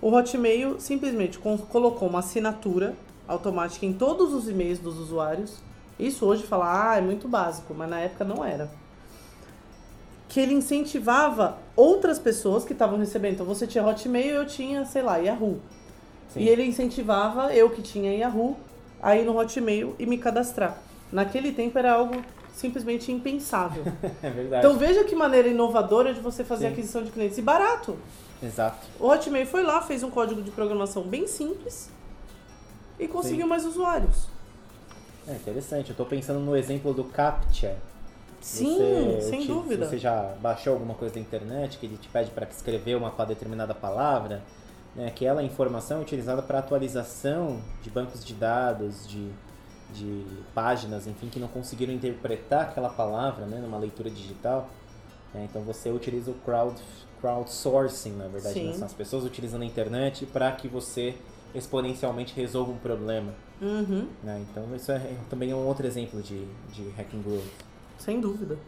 O 0.00 0.10
Hotmail 0.12 0.78
simplesmente 0.78 1.38
colocou 1.38 2.08
uma 2.08 2.18
assinatura 2.18 2.94
automática 3.26 3.86
em 3.86 3.92
todos 3.92 4.32
os 4.32 4.48
e-mails 4.48 4.78
dos 4.78 4.98
usuários. 4.98 5.56
Isso 5.98 6.26
hoje 6.26 6.42
fala, 6.42 6.90
ah, 6.90 6.96
é 6.96 7.00
muito 7.00 7.26
básico, 7.26 7.74
mas 7.74 7.88
na 7.88 8.00
época 8.00 8.24
não 8.24 8.44
era. 8.44 8.70
Que 10.28 10.40
ele 10.40 10.54
incentivava 10.54 11.56
outras 11.74 12.18
pessoas 12.18 12.64
que 12.64 12.72
estavam 12.72 12.98
recebendo. 12.98 13.34
Então 13.34 13.46
você 13.46 13.66
tinha 13.66 13.86
Hotmail 13.86 14.26
e 14.26 14.36
eu 14.36 14.46
tinha, 14.46 14.84
sei 14.84 15.02
lá, 15.02 15.16
Yahoo. 15.16 15.60
Sim. 16.28 16.40
E 16.40 16.48
ele 16.48 16.64
incentivava 16.64 17.54
eu 17.54 17.70
que 17.70 17.80
tinha 17.80 18.14
Yahoo 18.14 18.56
a 19.02 19.16
ir 19.16 19.24
no 19.24 19.38
Hotmail 19.38 19.94
e 19.98 20.04
me 20.04 20.18
cadastrar. 20.18 20.78
Naquele 21.10 21.52
tempo 21.52 21.78
era 21.78 21.92
algo 21.92 22.20
simplesmente 22.56 23.12
impensável. 23.12 23.84
É 24.22 24.30
verdade. 24.30 24.66
Então 24.66 24.78
veja 24.78 25.04
que 25.04 25.14
maneira 25.14 25.46
inovadora 25.48 26.12
de 26.14 26.20
você 26.20 26.42
fazer 26.42 26.66
Sim. 26.68 26.72
aquisição 26.72 27.02
de 27.04 27.10
clientes 27.10 27.36
e 27.38 27.42
barato. 27.42 27.96
Exato. 28.42 28.86
O 28.98 29.08
Hotmail 29.08 29.46
foi 29.46 29.62
lá, 29.62 29.80
fez 29.82 30.02
um 30.02 30.10
código 30.10 30.42
de 30.42 30.50
programação 30.50 31.02
bem 31.02 31.26
simples 31.26 31.90
e 32.98 33.06
conseguiu 33.06 33.46
mais 33.46 33.64
usuários. 33.64 34.26
É 35.28 35.32
interessante. 35.32 35.90
Eu 35.90 35.96
tô 35.96 36.04
pensando 36.06 36.40
no 36.40 36.56
exemplo 36.56 36.92
do 36.94 37.04
CAPTCHA. 37.04 37.76
Sim, 38.40 38.76
Você 39.16 39.22
sem 39.30 39.38
uti- 39.40 39.48
dúvida. 39.48 39.86
Você 39.88 39.98
já 39.98 40.34
baixou 40.40 40.74
alguma 40.74 40.94
coisa 40.94 41.14
da 41.14 41.20
internet 41.20 41.78
que 41.78 41.86
ele 41.86 41.96
te 41.96 42.08
pede 42.08 42.30
para 42.30 42.46
escrever 42.48 42.96
uma 42.96 43.10
determinada 43.26 43.74
palavra? 43.74 44.42
Né? 44.94 45.08
Aquela 45.08 45.42
informação 45.42 45.98
é 45.98 46.00
utilizada 46.02 46.42
para 46.42 46.58
atualização 46.58 47.60
de 47.82 47.90
bancos 47.90 48.24
de 48.24 48.34
dados, 48.34 49.06
de, 49.08 49.28
de 49.92 50.24
páginas, 50.54 51.06
enfim, 51.06 51.28
que 51.28 51.38
não 51.38 51.48
conseguiram 51.48 51.92
interpretar 51.92 52.62
aquela 52.62 52.88
palavra 52.88 53.46
né, 53.46 53.58
numa 53.60 53.78
leitura 53.78 54.10
digital. 54.10 54.68
né? 55.32 55.46
Então 55.48 55.62
você 55.62 55.90
utiliza 55.90 56.30
o 56.30 56.34
crowd, 56.34 56.76
crowdsourcing, 57.20 58.12
na 58.12 58.28
verdade. 58.28 58.60
né? 58.62 58.72
São 58.74 58.86
as 58.86 58.92
pessoas 58.92 59.24
utilizando 59.24 59.62
a 59.62 59.66
internet 59.66 60.26
para 60.26 60.50
que 60.52 60.68
você 60.68 61.14
exponencialmente 61.54 62.34
resolva 62.34 62.72
um 62.72 62.78
problema. 62.78 63.32
Uhum, 63.60 64.08
né? 64.22 64.44
Então 64.50 64.64
isso 64.74 64.92
é, 64.92 65.00
também 65.30 65.50
é 65.50 65.54
um 65.54 65.66
outro 65.66 65.86
exemplo 65.86 66.20
de, 66.22 66.44
de 66.72 66.90
hacking 66.96 67.22
growth. 67.22 67.44
sem 67.98 68.20
dúvida. 68.20 68.58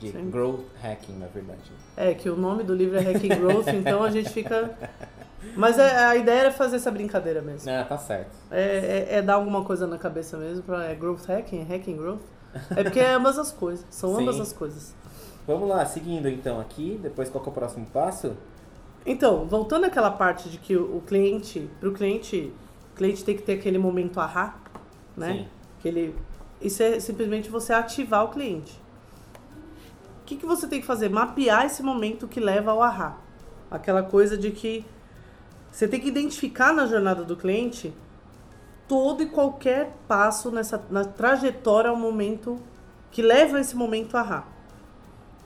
De 0.00 0.12
Sim. 0.12 0.30
growth 0.30 0.60
hacking, 0.80 1.18
na 1.18 1.26
verdade. 1.26 1.72
É 1.96 2.14
que 2.14 2.30
o 2.30 2.36
nome 2.36 2.62
do 2.62 2.72
livro 2.72 2.96
é 2.96 3.00
Hacking 3.02 3.30
Growth, 3.30 3.66
então 3.74 4.04
a 4.04 4.10
gente 4.12 4.30
fica 4.30 4.78
Mas 5.56 5.78
é, 5.78 5.96
a 6.06 6.16
ideia 6.16 6.40
era 6.40 6.50
fazer 6.52 6.76
essa 6.76 6.90
brincadeira 6.90 7.40
mesmo. 7.40 7.70
Ah, 7.70 7.84
tá 7.84 7.96
certo. 7.96 8.30
É, 8.50 9.06
é, 9.10 9.16
é 9.18 9.22
dar 9.22 9.34
alguma 9.34 9.64
coisa 9.64 9.86
na 9.86 9.98
cabeça 9.98 10.36
mesmo. 10.36 10.62
Pra, 10.62 10.84
é 10.84 10.94
growth 10.94 11.26
hacking? 11.26 11.60
É 11.60 11.74
hacking 11.74 11.96
growth? 11.96 12.20
É 12.74 12.82
porque 12.82 13.00
é 13.00 13.12
ambas 13.12 13.38
as 13.38 13.52
coisas. 13.52 13.86
São 13.90 14.14
Sim. 14.16 14.22
ambas 14.22 14.40
as 14.40 14.52
coisas. 14.52 14.94
Vamos 15.46 15.68
lá, 15.68 15.84
seguindo 15.86 16.28
então 16.28 16.60
aqui, 16.60 16.98
depois 17.02 17.30
qual 17.30 17.42
é 17.44 17.48
o 17.48 17.52
próximo 17.52 17.86
passo? 17.86 18.36
Então, 19.06 19.46
voltando 19.46 19.84
àquela 19.86 20.10
parte 20.10 20.48
de 20.50 20.58
que 20.58 20.76
o 20.76 20.98
o 20.98 21.00
cliente, 21.00 21.70
para 21.80 21.88
o 21.88 21.92
cliente, 21.92 22.52
o 22.92 22.96
cliente 22.96 23.24
tem 23.24 23.34
que 23.34 23.42
ter 23.42 23.54
aquele 23.54 23.78
momento 23.78 24.20
ahá, 24.20 24.56
né? 25.16 25.32
Sim. 25.32 25.48
Que 25.80 25.88
ele, 25.88 26.16
isso 26.60 26.82
é 26.82 27.00
simplesmente 27.00 27.48
você 27.48 27.72
ativar 27.72 28.24
o 28.24 28.28
cliente. 28.28 28.78
O 30.22 30.24
que, 30.26 30.36
que 30.36 30.44
você 30.44 30.66
tem 30.66 30.80
que 30.80 30.86
fazer? 30.86 31.08
Mapear 31.08 31.64
esse 31.64 31.82
momento 31.82 32.28
que 32.28 32.38
leva 32.40 32.72
ao 32.72 32.82
ahá. 32.82 33.16
Aquela 33.70 34.02
coisa 34.02 34.36
de 34.36 34.50
que 34.50 34.84
você 35.70 35.86
tem 35.86 36.00
que 36.00 36.08
identificar 36.08 36.72
na 36.72 36.86
jornada 36.86 37.22
do 37.24 37.36
cliente 37.36 37.94
todo 38.88 39.22
e 39.22 39.26
qualquer 39.26 39.94
passo 40.08 40.50
nessa 40.50 40.82
na 40.90 41.04
trajetória 41.04 41.90
ao 41.90 41.96
momento 41.96 42.58
que 43.10 43.22
leva 43.22 43.58
a 43.58 43.60
esse 43.60 43.76
momento 43.76 44.16
ahá. 44.16 44.46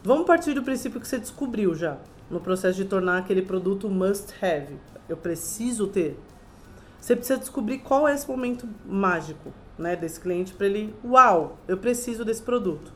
Vamos 0.02 0.26
partir 0.26 0.54
do 0.54 0.62
princípio 0.62 1.00
que 1.00 1.06
você 1.06 1.18
descobriu 1.18 1.74
já, 1.74 1.98
no 2.30 2.40
processo 2.40 2.76
de 2.76 2.84
tornar 2.84 3.18
aquele 3.18 3.42
produto 3.42 3.88
must 3.88 4.32
have. 4.44 4.76
Eu 5.08 5.16
preciso 5.16 5.86
ter. 5.86 6.18
Você 7.00 7.16
precisa 7.16 7.38
descobrir 7.38 7.78
qual 7.78 8.06
é 8.08 8.14
esse 8.14 8.28
momento 8.28 8.68
mágico, 8.86 9.52
né, 9.76 9.96
desse 9.96 10.20
cliente 10.20 10.54
para 10.54 10.66
ele, 10.66 10.94
uau, 11.04 11.58
eu 11.66 11.76
preciso 11.76 12.24
desse 12.24 12.42
produto. 12.42 12.92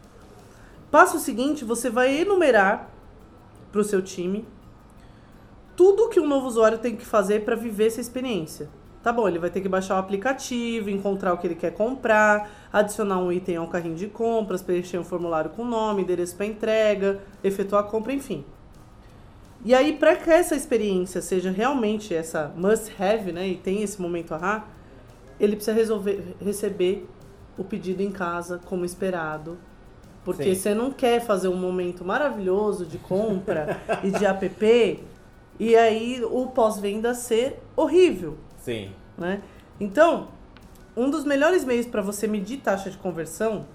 Passo 0.91 1.19
seguinte, 1.19 1.65
você 1.65 1.91
vai 1.91 2.17
enumerar 2.17 2.89
para 3.73 3.81
o 3.81 3.85
seu 3.85 4.01
time 4.01 4.47
tudo 5.77 6.09
que 6.09 6.19
um 6.19 6.27
novo 6.27 6.47
usuário 6.47 6.79
tem 6.79 6.97
que 6.97 7.05
fazer 7.05 7.45
para 7.45 7.55
viver 7.55 7.87
essa 7.87 8.01
experiência. 8.01 8.69
Tá 9.03 9.13
bom, 9.13 9.29
ele 9.29 9.39
vai 9.39 9.51
ter 9.51 9.61
que 9.61 9.69
baixar 9.69 9.95
o 9.95 9.99
aplicativo, 9.99 10.91
encontrar 10.91 11.33
o 11.33 11.39
que 11.39 11.47
ele 11.47 11.55
quer 11.55 11.73
comprar, 11.73 12.51
adicionar 12.73 13.19
um 13.21 13.31
item 13.31 13.57
ao 13.57 13.69
carrinho 13.69 13.95
de 13.95 14.09
compras, 14.09 14.63
preencher 14.63 14.99
um 14.99 15.05
formulário 15.05 15.51
com 15.51 15.65
nome, 15.65 16.03
endereço 16.03 16.35
para 16.35 16.47
entrega, 16.47 17.21
efetuar 17.45 17.85
a 17.85 17.87
compra, 17.87 18.13
enfim. 18.13 18.45
E 19.65 19.75
aí, 19.75 19.93
para 19.93 20.17
que 20.17 20.29
essa 20.29 20.57
experiência 20.57 21.23
seja 21.23 21.51
realmente 21.51 22.13
essa 22.13 22.53
must 22.57 22.93
have, 23.01 23.31
né, 23.31 23.47
e 23.47 23.55
tenha 23.55 23.85
esse 23.85 24.01
momento 24.03 24.35
ahá, 24.35 24.67
ele 25.39 25.55
precisa 25.55 25.77
resolver, 25.77 26.35
receber 26.45 27.09
o 27.57 27.63
pedido 27.63 28.03
em 28.03 28.11
casa 28.11 28.61
como 28.65 28.85
esperado. 28.85 29.57
Porque 30.25 30.55
Sim. 30.55 30.61
você 30.61 30.75
não 30.75 30.91
quer 30.91 31.21
fazer 31.21 31.47
um 31.47 31.57
momento 31.57 32.05
maravilhoso 32.05 32.85
de 32.85 32.99
compra 32.99 33.81
e 34.03 34.11
de 34.11 34.27
app 34.27 34.49
e 35.59 35.77
aí 35.77 36.23
o 36.25 36.47
pós-venda 36.49 37.15
ser 37.15 37.63
horrível, 37.75 38.37
Sim. 38.59 38.91
né? 39.17 39.41
Então, 39.81 40.29
um 40.97 41.11
dos 41.11 41.25
melhores 41.25 41.65
meios 41.65 41.87
para 41.87 42.03
você 42.03 42.27
medir 42.27 42.59
taxa 42.59 42.91
de 42.91 42.97
conversão 42.97 43.67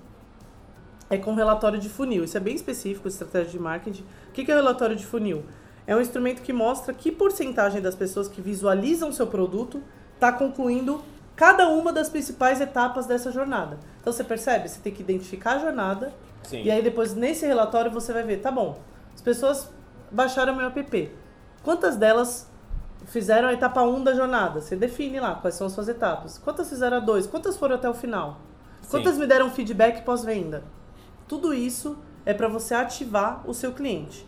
é 1.09 1.17
com 1.17 1.33
relatório 1.33 1.79
de 1.79 1.89
funil. 1.89 2.23
Isso 2.23 2.37
é 2.37 2.39
bem 2.39 2.55
específico, 2.55 3.07
estratégia 3.07 3.51
de 3.51 3.59
marketing. 3.59 4.03
O 4.29 4.31
que 4.31 4.49
é 4.49 4.53
o 4.53 4.57
relatório 4.57 4.95
de 4.95 5.05
funil? 5.05 5.43
É 5.85 5.95
um 5.95 6.01
instrumento 6.01 6.41
que 6.41 6.53
mostra 6.53 6.93
que 6.93 7.11
porcentagem 7.11 7.81
das 7.81 7.95
pessoas 7.95 8.27
que 8.27 8.41
visualizam 8.41 9.11
seu 9.11 9.27
produto 9.27 9.81
está 10.15 10.31
concluindo 10.31 11.03
cada 11.35 11.67
uma 11.67 11.91
das 11.91 12.09
principais 12.09 12.61
etapas 12.61 13.07
dessa 13.07 13.31
jornada. 13.31 13.79
Então 13.99 14.13
você 14.13 14.23
percebe? 14.23 14.69
Você 14.69 14.79
tem 14.79 14.93
que 14.93 15.01
identificar 15.01 15.53
a 15.53 15.59
jornada 15.59 16.13
Sim. 16.43 16.63
e 16.63 16.71
aí 16.71 16.81
depois 16.81 17.13
nesse 17.15 17.45
relatório 17.45 17.91
você 17.91 18.13
vai 18.13 18.23
ver, 18.23 18.37
tá 18.37 18.51
bom, 18.51 18.79
as 19.13 19.21
pessoas 19.21 19.69
baixaram 20.11 20.55
meu 20.55 20.67
app. 20.67 21.11
Quantas 21.63 21.95
delas 21.95 22.49
fizeram 23.05 23.47
a 23.47 23.53
etapa 23.53 23.81
1 23.81 24.03
da 24.03 24.13
jornada? 24.13 24.61
Você 24.61 24.75
define 24.75 25.19
lá 25.19 25.35
quais 25.35 25.55
são 25.55 25.67
as 25.67 25.73
suas 25.73 25.87
etapas. 25.87 26.37
Quantas 26.37 26.69
fizeram 26.69 26.97
a 26.97 26.99
2? 26.99 27.27
Quantas 27.27 27.57
foram 27.57 27.75
até 27.75 27.89
o 27.89 27.93
final? 27.93 28.39
Quantas 28.89 29.17
me 29.17 29.27
deram 29.27 29.49
feedback 29.49 30.03
pós-venda? 30.03 30.63
Tudo 31.27 31.53
isso 31.53 31.97
é 32.25 32.33
para 32.33 32.47
você 32.47 32.73
ativar 32.73 33.47
o 33.47 33.53
seu 33.53 33.71
cliente. 33.71 34.27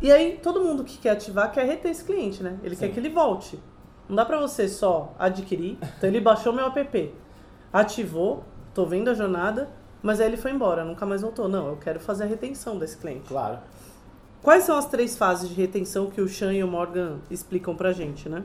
E 0.00 0.10
aí, 0.10 0.38
todo 0.42 0.60
mundo 0.60 0.82
que 0.82 0.98
quer 0.98 1.10
ativar 1.10 1.52
quer 1.52 1.64
reter 1.64 1.90
esse 1.90 2.02
cliente, 2.02 2.42
né? 2.42 2.58
Ele 2.62 2.74
Sim. 2.74 2.86
quer 2.86 2.94
que 2.94 3.00
ele 3.00 3.08
volte. 3.08 3.62
Não 4.08 4.16
dá 4.16 4.24
pra 4.24 4.40
você 4.40 4.68
só 4.68 5.14
adquirir. 5.18 5.78
Então 5.96 6.08
ele 6.08 6.20
baixou 6.20 6.52
meu 6.52 6.66
app, 6.66 7.14
ativou, 7.72 8.44
tô 8.74 8.84
vendo 8.84 9.10
a 9.10 9.14
jornada, 9.14 9.70
mas 10.02 10.20
aí 10.20 10.26
ele 10.26 10.36
foi 10.36 10.50
embora, 10.50 10.84
nunca 10.84 11.06
mais 11.06 11.22
voltou. 11.22 11.48
Não, 11.48 11.68
eu 11.68 11.76
quero 11.76 12.00
fazer 12.00 12.24
a 12.24 12.26
retenção 12.26 12.78
desse 12.78 12.96
cliente. 12.96 13.28
Claro. 13.28 13.58
Quais 14.42 14.64
são 14.64 14.76
as 14.76 14.86
três 14.86 15.16
fases 15.16 15.48
de 15.48 15.54
retenção 15.54 16.10
que 16.10 16.20
o 16.20 16.28
Sean 16.28 16.52
e 16.52 16.64
o 16.64 16.68
Morgan 16.68 17.18
explicam 17.30 17.76
pra 17.76 17.92
gente, 17.92 18.28
né? 18.28 18.42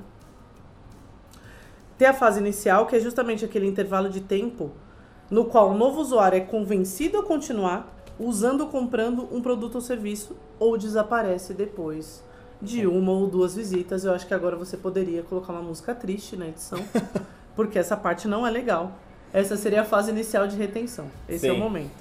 Tem 1.98 2.08
a 2.08 2.14
fase 2.14 2.40
inicial, 2.40 2.86
que 2.86 2.96
é 2.96 3.00
justamente 3.00 3.44
aquele 3.44 3.66
intervalo 3.66 4.08
de 4.08 4.22
tempo 4.22 4.72
no 5.30 5.46
qual 5.46 5.72
o 5.72 5.78
novo 5.78 6.00
usuário 6.00 6.38
é 6.38 6.42
convencido 6.42 7.18
a 7.18 7.24
continuar 7.24 7.94
usando 8.20 8.62
ou 8.62 8.68
comprando 8.68 9.28
um 9.32 9.42
produto 9.42 9.76
ou 9.76 9.82
serviço 9.82 10.36
ou 10.60 10.78
desaparece 10.78 11.54
depois 11.54 12.24
de 12.62 12.86
uma 12.86 13.12
ou 13.12 13.28
duas 13.28 13.56
visitas. 13.56 14.06
Eu 14.06 14.14
acho 14.14 14.28
que 14.28 14.34
agora 14.34 14.56
você 14.56 14.78
poderia 14.78 15.24
colocar 15.24 15.52
uma 15.52 15.62
música 15.62 15.96
triste 15.96 16.36
na 16.36 16.48
edição, 16.48 16.80
porque 17.56 17.80
essa 17.80 17.98
parte 17.98 18.28
não 18.28 18.46
é 18.46 18.52
legal. 18.52 18.92
Essa 19.34 19.58
seria 19.58 19.82
a 19.82 19.86
fase 19.86 20.12
inicial 20.12 20.48
de 20.48 20.56
retenção. 20.56 21.08
Esse 21.28 21.48
é 21.48 21.52
o 21.52 21.56
Sim. 21.56 21.60
momento. 21.60 21.92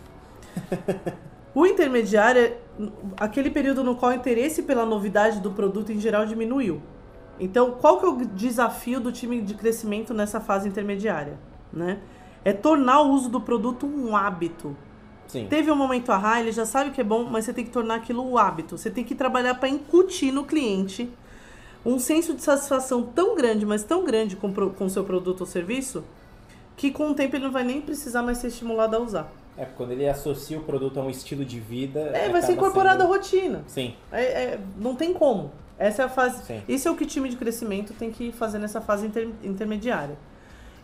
O 1.57 1.65
intermediário 1.65 2.43
é 2.43 2.57
aquele 3.17 3.49
período 3.49 3.83
no 3.83 3.97
qual 3.97 4.13
o 4.13 4.15
interesse 4.15 4.63
pela 4.63 4.85
novidade 4.85 5.41
do 5.41 5.53
produto 5.53 5.91
em 5.91 5.99
geral 5.99 6.27
diminuiu. 6.27 6.83
Então, 7.41 7.71
qual 7.81 7.99
que 7.99 8.05
é 8.05 8.09
o 8.11 8.27
desafio 8.27 9.01
do 9.01 9.11
time 9.11 9.41
de 9.41 9.55
crescimento 9.55 10.13
nessa 10.13 10.39
fase 10.39 10.69
intermediária? 10.69 11.39
Né? 11.73 12.01
É 12.45 12.53
tornar 12.53 13.01
o 13.01 13.11
uso 13.11 13.31
do 13.31 13.41
produto 13.41 13.87
um 13.87 14.15
hábito. 14.15 14.77
Sim. 15.29 15.47
Teve 15.49 15.71
um 15.71 15.75
momento 15.75 16.13
ahá, 16.13 16.39
ele 16.39 16.53
já 16.53 16.67
sabe 16.67 16.91
que 16.91 17.01
é 17.01 17.05
bom, 17.05 17.25
mas 17.25 17.47
você 17.47 17.55
tem 17.55 17.65
que 17.65 17.71
tornar 17.71 17.95
aquilo 17.95 18.23
um 18.23 18.37
hábito. 18.37 18.77
Você 18.77 18.91
tem 18.91 19.03
que 19.03 19.15
trabalhar 19.15 19.55
para 19.55 19.71
incutir 19.71 20.33
no 20.33 20.45
cliente 20.45 21.11
um 21.87 21.99
senso 21.99 22.35
de 22.35 22.43
satisfação 22.43 23.03
tão 23.03 23.35
grande, 23.35 23.65
mas 23.65 23.83
tão 23.83 24.05
grande 24.05 24.37
com 24.37 24.85
o 24.85 24.91
seu 24.91 25.05
produto 25.05 25.41
ou 25.41 25.47
serviço, 25.47 26.05
que 26.77 26.91
com 26.91 27.13
o 27.13 27.15
tempo 27.15 27.35
ele 27.35 27.45
não 27.45 27.53
vai 27.53 27.65
nem 27.65 27.81
precisar 27.81 28.23
mais 28.23 28.37
ser 28.37 28.49
estimulado 28.49 28.95
a 28.95 28.99
usar. 28.99 29.33
É, 29.59 29.65
quando 29.65 29.93
ele 29.93 30.07
associa 30.09 30.59
o 30.59 30.63
produto 30.63 31.01
a 31.01 31.03
um 31.03 31.09
estilo 31.11 31.45
de 31.45 31.59
vida. 31.59 32.01
É, 32.15 32.29
vai 32.29 32.43
ser 32.43 32.53
incorporado 32.53 33.03
à 33.03 33.07
sendo- 33.07 33.15
rotina. 33.15 33.65
Sim. 33.67 33.95
É, 34.13 34.23
é, 34.23 34.61
não 34.77 34.95
tem 34.95 35.15
como. 35.15 35.51
Essa 35.79 36.03
é 36.03 36.05
a 36.05 36.09
fase. 36.09 36.45
Sim. 36.45 36.63
Isso 36.69 36.87
é 36.89 36.91
o 36.91 36.95
que 36.97 37.05
o 37.05 37.07
time 37.07 37.29
de 37.29 37.37
crescimento 37.37 37.93
tem 37.95 38.11
que 38.11 38.33
fazer 38.33 38.59
nessa 38.59 38.81
fase 38.81 39.07
inter- 39.07 39.29
intermediária. 39.43 40.17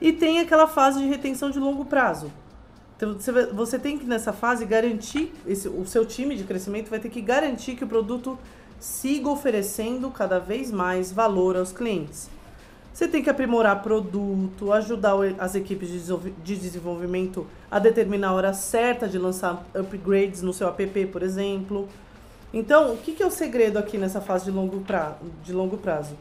E 0.00 0.12
tem 0.12 0.40
aquela 0.40 0.66
fase 0.66 1.00
de 1.00 1.06
retenção 1.06 1.50
de 1.50 1.58
longo 1.58 1.84
prazo. 1.84 2.32
Então, 2.96 3.16
você 3.52 3.78
tem 3.78 3.98
que, 3.98 4.04
nessa 4.06 4.32
fase, 4.32 4.64
garantir. 4.64 5.32
Esse, 5.46 5.68
o 5.68 5.84
seu 5.86 6.06
time 6.06 6.34
de 6.36 6.44
crescimento 6.44 6.88
vai 6.88 6.98
ter 6.98 7.08
que 7.08 7.20
garantir 7.20 7.74
que 7.74 7.84
o 7.84 7.86
produto 7.86 8.38
siga 8.78 9.28
oferecendo 9.28 10.10
cada 10.10 10.38
vez 10.38 10.70
mais 10.70 11.12
valor 11.12 11.56
aos 11.56 11.72
clientes. 11.72 12.30
Você 12.92 13.08
tem 13.08 13.22
que 13.22 13.30
aprimorar 13.30 13.82
produto, 13.82 14.70
ajudar 14.72 15.14
as 15.38 15.54
equipes 15.54 15.88
de 15.88 15.98
desenvolvi- 15.98 16.34
de 16.44 16.56
desenvolvimento 16.56 17.46
a 17.70 17.78
determinar 17.78 18.28
a 18.28 18.32
hora 18.34 18.52
certa 18.52 19.08
de 19.08 19.18
lançar 19.18 19.64
upgrades 19.74 20.42
no 20.42 20.52
seu 20.52 20.68
app, 20.68 21.06
por 21.06 21.22
exemplo. 21.22 21.88
Então, 22.52 22.92
o 22.92 22.98
que, 22.98 23.22
é 23.22 23.26
o 23.26 23.30
segredo 23.30 23.78
aqui 23.78 23.96
nessa 23.96 24.20
fase 24.20 24.44
de 24.44 24.50
longo, 24.50 24.80
pra, 24.80 25.16
de 25.42 25.54
longo 25.54 25.78
prazo? 25.78 26.14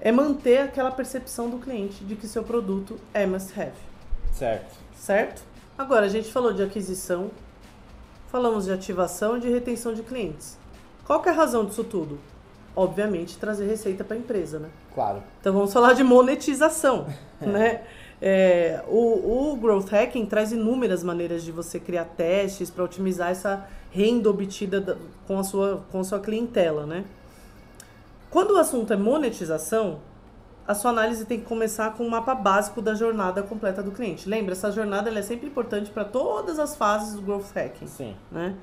É 0.00 0.10
manter 0.10 0.58
aquela 0.60 0.90
percepção 0.90 1.50
do 1.50 1.58
cliente 1.58 2.02
de 2.04 2.16
que 2.16 2.26
seu 2.26 2.42
produto 2.42 2.96
é 3.12 3.26
must 3.26 3.58
have, 3.60 3.72
Certo. 4.32 4.74
certo? 4.96 5.42
Agora, 5.76 6.06
a 6.06 6.08
gente 6.08 6.32
falou 6.32 6.52
de 6.54 6.62
aquisição, 6.62 7.30
falamos 8.28 8.64
de 8.64 8.72
ativação 8.72 9.36
e 9.36 9.40
de 9.40 9.50
retenção 9.50 9.92
de 9.92 10.02
clientes. 10.02 10.58
Qual 11.06 11.22
é 11.24 11.28
a 11.28 11.32
razão 11.32 11.66
disso 11.66 11.84
tudo? 11.84 12.18
Obviamente, 12.76 13.36
trazer 13.38 13.66
receita 13.66 14.02
para 14.02 14.16
a 14.16 14.18
empresa, 14.18 14.58
né? 14.58 14.68
Claro. 14.94 15.22
Então 15.40 15.52
vamos 15.52 15.72
falar 15.72 15.92
de 15.92 16.02
monetização, 16.02 17.06
né? 17.40 17.82
É, 18.20 18.82
o, 18.88 19.52
o 19.52 19.56
Growth 19.56 19.90
Hacking 19.92 20.24
traz 20.26 20.50
inúmeras 20.50 21.04
maneiras 21.04 21.42
de 21.44 21.52
você 21.52 21.78
criar 21.78 22.04
testes 22.04 22.70
para 22.70 22.82
otimizar 22.84 23.30
essa 23.30 23.66
renda 23.90 24.30
obtida 24.30 24.80
da- 24.80 24.96
com, 25.26 25.38
a 25.38 25.44
sua, 25.44 25.84
com 25.92 26.00
a 26.00 26.04
sua 26.04 26.18
clientela, 26.20 26.86
né? 26.86 27.04
Quando 28.30 28.52
o 28.52 28.56
assunto 28.56 28.92
é 28.92 28.96
monetização, 28.96 30.00
a 30.66 30.74
sua 30.74 30.90
análise 30.90 31.24
tem 31.26 31.38
que 31.38 31.44
começar 31.46 31.92
com 31.94 32.04
um 32.04 32.08
mapa 32.08 32.34
básico 32.34 32.80
da 32.80 32.94
jornada 32.94 33.42
completa 33.42 33.82
do 33.82 33.92
cliente. 33.92 34.28
Lembra, 34.28 34.52
essa 34.52 34.72
jornada 34.72 35.08
ela 35.10 35.18
é 35.18 35.22
sempre 35.22 35.46
importante 35.46 35.90
para 35.90 36.04
todas 36.04 36.58
as 36.58 36.74
fases 36.74 37.14
do 37.14 37.22
Growth 37.22 37.52
Hacking 37.54 37.86
Sim. 37.86 38.16
né? 38.32 38.54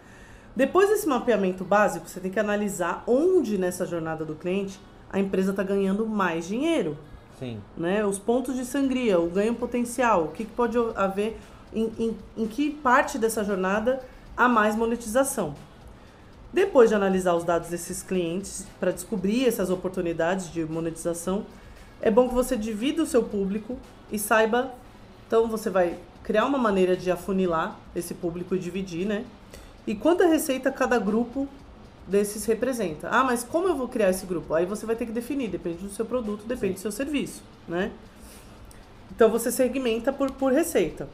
Depois 0.55 0.89
desse 0.89 1.07
mapeamento 1.07 1.63
básico, 1.63 2.09
você 2.09 2.19
tem 2.19 2.29
que 2.29 2.39
analisar 2.39 3.03
onde 3.07 3.57
nessa 3.57 3.85
jornada 3.85 4.25
do 4.25 4.35
cliente 4.35 4.79
a 5.09 5.19
empresa 5.19 5.51
está 5.51 5.63
ganhando 5.63 6.05
mais 6.05 6.47
dinheiro, 6.47 6.97
Sim. 7.39 7.59
né? 7.77 8.05
Os 8.05 8.19
pontos 8.19 8.55
de 8.55 8.65
sangria, 8.65 9.19
o 9.19 9.29
ganho 9.29 9.55
potencial, 9.55 10.25
o 10.25 10.27
que, 10.29 10.45
que 10.45 10.51
pode 10.51 10.77
haver, 10.95 11.37
em, 11.73 11.91
em, 11.97 12.17
em 12.37 12.47
que 12.47 12.69
parte 12.69 13.17
dessa 13.17 13.43
jornada 13.43 14.01
há 14.35 14.47
mais 14.47 14.75
monetização. 14.75 15.53
Depois 16.53 16.89
de 16.89 16.95
analisar 16.95 17.33
os 17.33 17.45
dados 17.45 17.69
desses 17.69 18.03
clientes 18.03 18.65
para 18.77 18.91
descobrir 18.91 19.45
essas 19.45 19.69
oportunidades 19.69 20.51
de 20.51 20.65
monetização, 20.65 21.45
é 22.01 22.11
bom 22.11 22.27
que 22.27 22.33
você 22.33 22.57
divida 22.57 23.01
o 23.03 23.05
seu 23.05 23.23
público 23.23 23.77
e 24.11 24.19
saiba. 24.19 24.71
Então 25.27 25.47
você 25.47 25.69
vai 25.69 25.97
criar 26.23 26.45
uma 26.45 26.57
maneira 26.57 26.97
de 26.97 27.09
afunilar 27.09 27.79
esse 27.95 28.13
público 28.13 28.53
e 28.53 28.59
dividir, 28.59 29.05
né? 29.05 29.23
E 29.85 29.95
quanta 29.95 30.27
receita 30.27 30.71
cada 30.71 30.99
grupo 30.99 31.47
desses 32.07 32.45
representa. 32.45 33.09
Ah, 33.09 33.23
mas 33.23 33.43
como 33.43 33.67
eu 33.67 33.75
vou 33.75 33.87
criar 33.87 34.09
esse 34.09 34.25
grupo? 34.25 34.53
Aí 34.53 34.65
você 34.65 34.85
vai 34.85 34.95
ter 34.95 35.05
que 35.05 35.11
definir, 35.11 35.49
depende 35.49 35.77
do 35.77 35.89
seu 35.89 36.05
produto, 36.05 36.45
depende 36.45 36.73
Sim. 36.73 36.73
do 36.75 36.81
seu 36.81 36.91
serviço, 36.91 37.41
né? 37.67 37.91
Então 39.15 39.29
você 39.29 39.51
segmenta 39.51 40.11
por, 40.11 40.31
por 40.31 40.51
receita. 40.51 41.07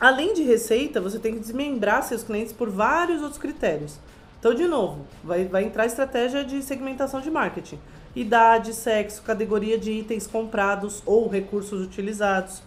Além 0.00 0.32
de 0.32 0.42
receita, 0.42 1.00
você 1.00 1.18
tem 1.18 1.34
que 1.34 1.40
desmembrar 1.40 2.02
seus 2.02 2.22
clientes 2.22 2.52
por 2.52 2.70
vários 2.70 3.20
outros 3.20 3.38
critérios. 3.38 3.98
Então, 4.38 4.54
de 4.54 4.66
novo, 4.66 5.06
vai, 5.22 5.44
vai 5.44 5.64
entrar 5.64 5.82
a 5.82 5.86
estratégia 5.86 6.42
de 6.42 6.62
segmentação 6.62 7.20
de 7.20 7.30
marketing. 7.30 7.78
Idade, 8.16 8.72
sexo, 8.72 9.22
categoria 9.22 9.78
de 9.78 9.92
itens 9.92 10.26
comprados 10.26 11.02
ou 11.04 11.28
recursos 11.28 11.82
utilizados, 11.84 12.62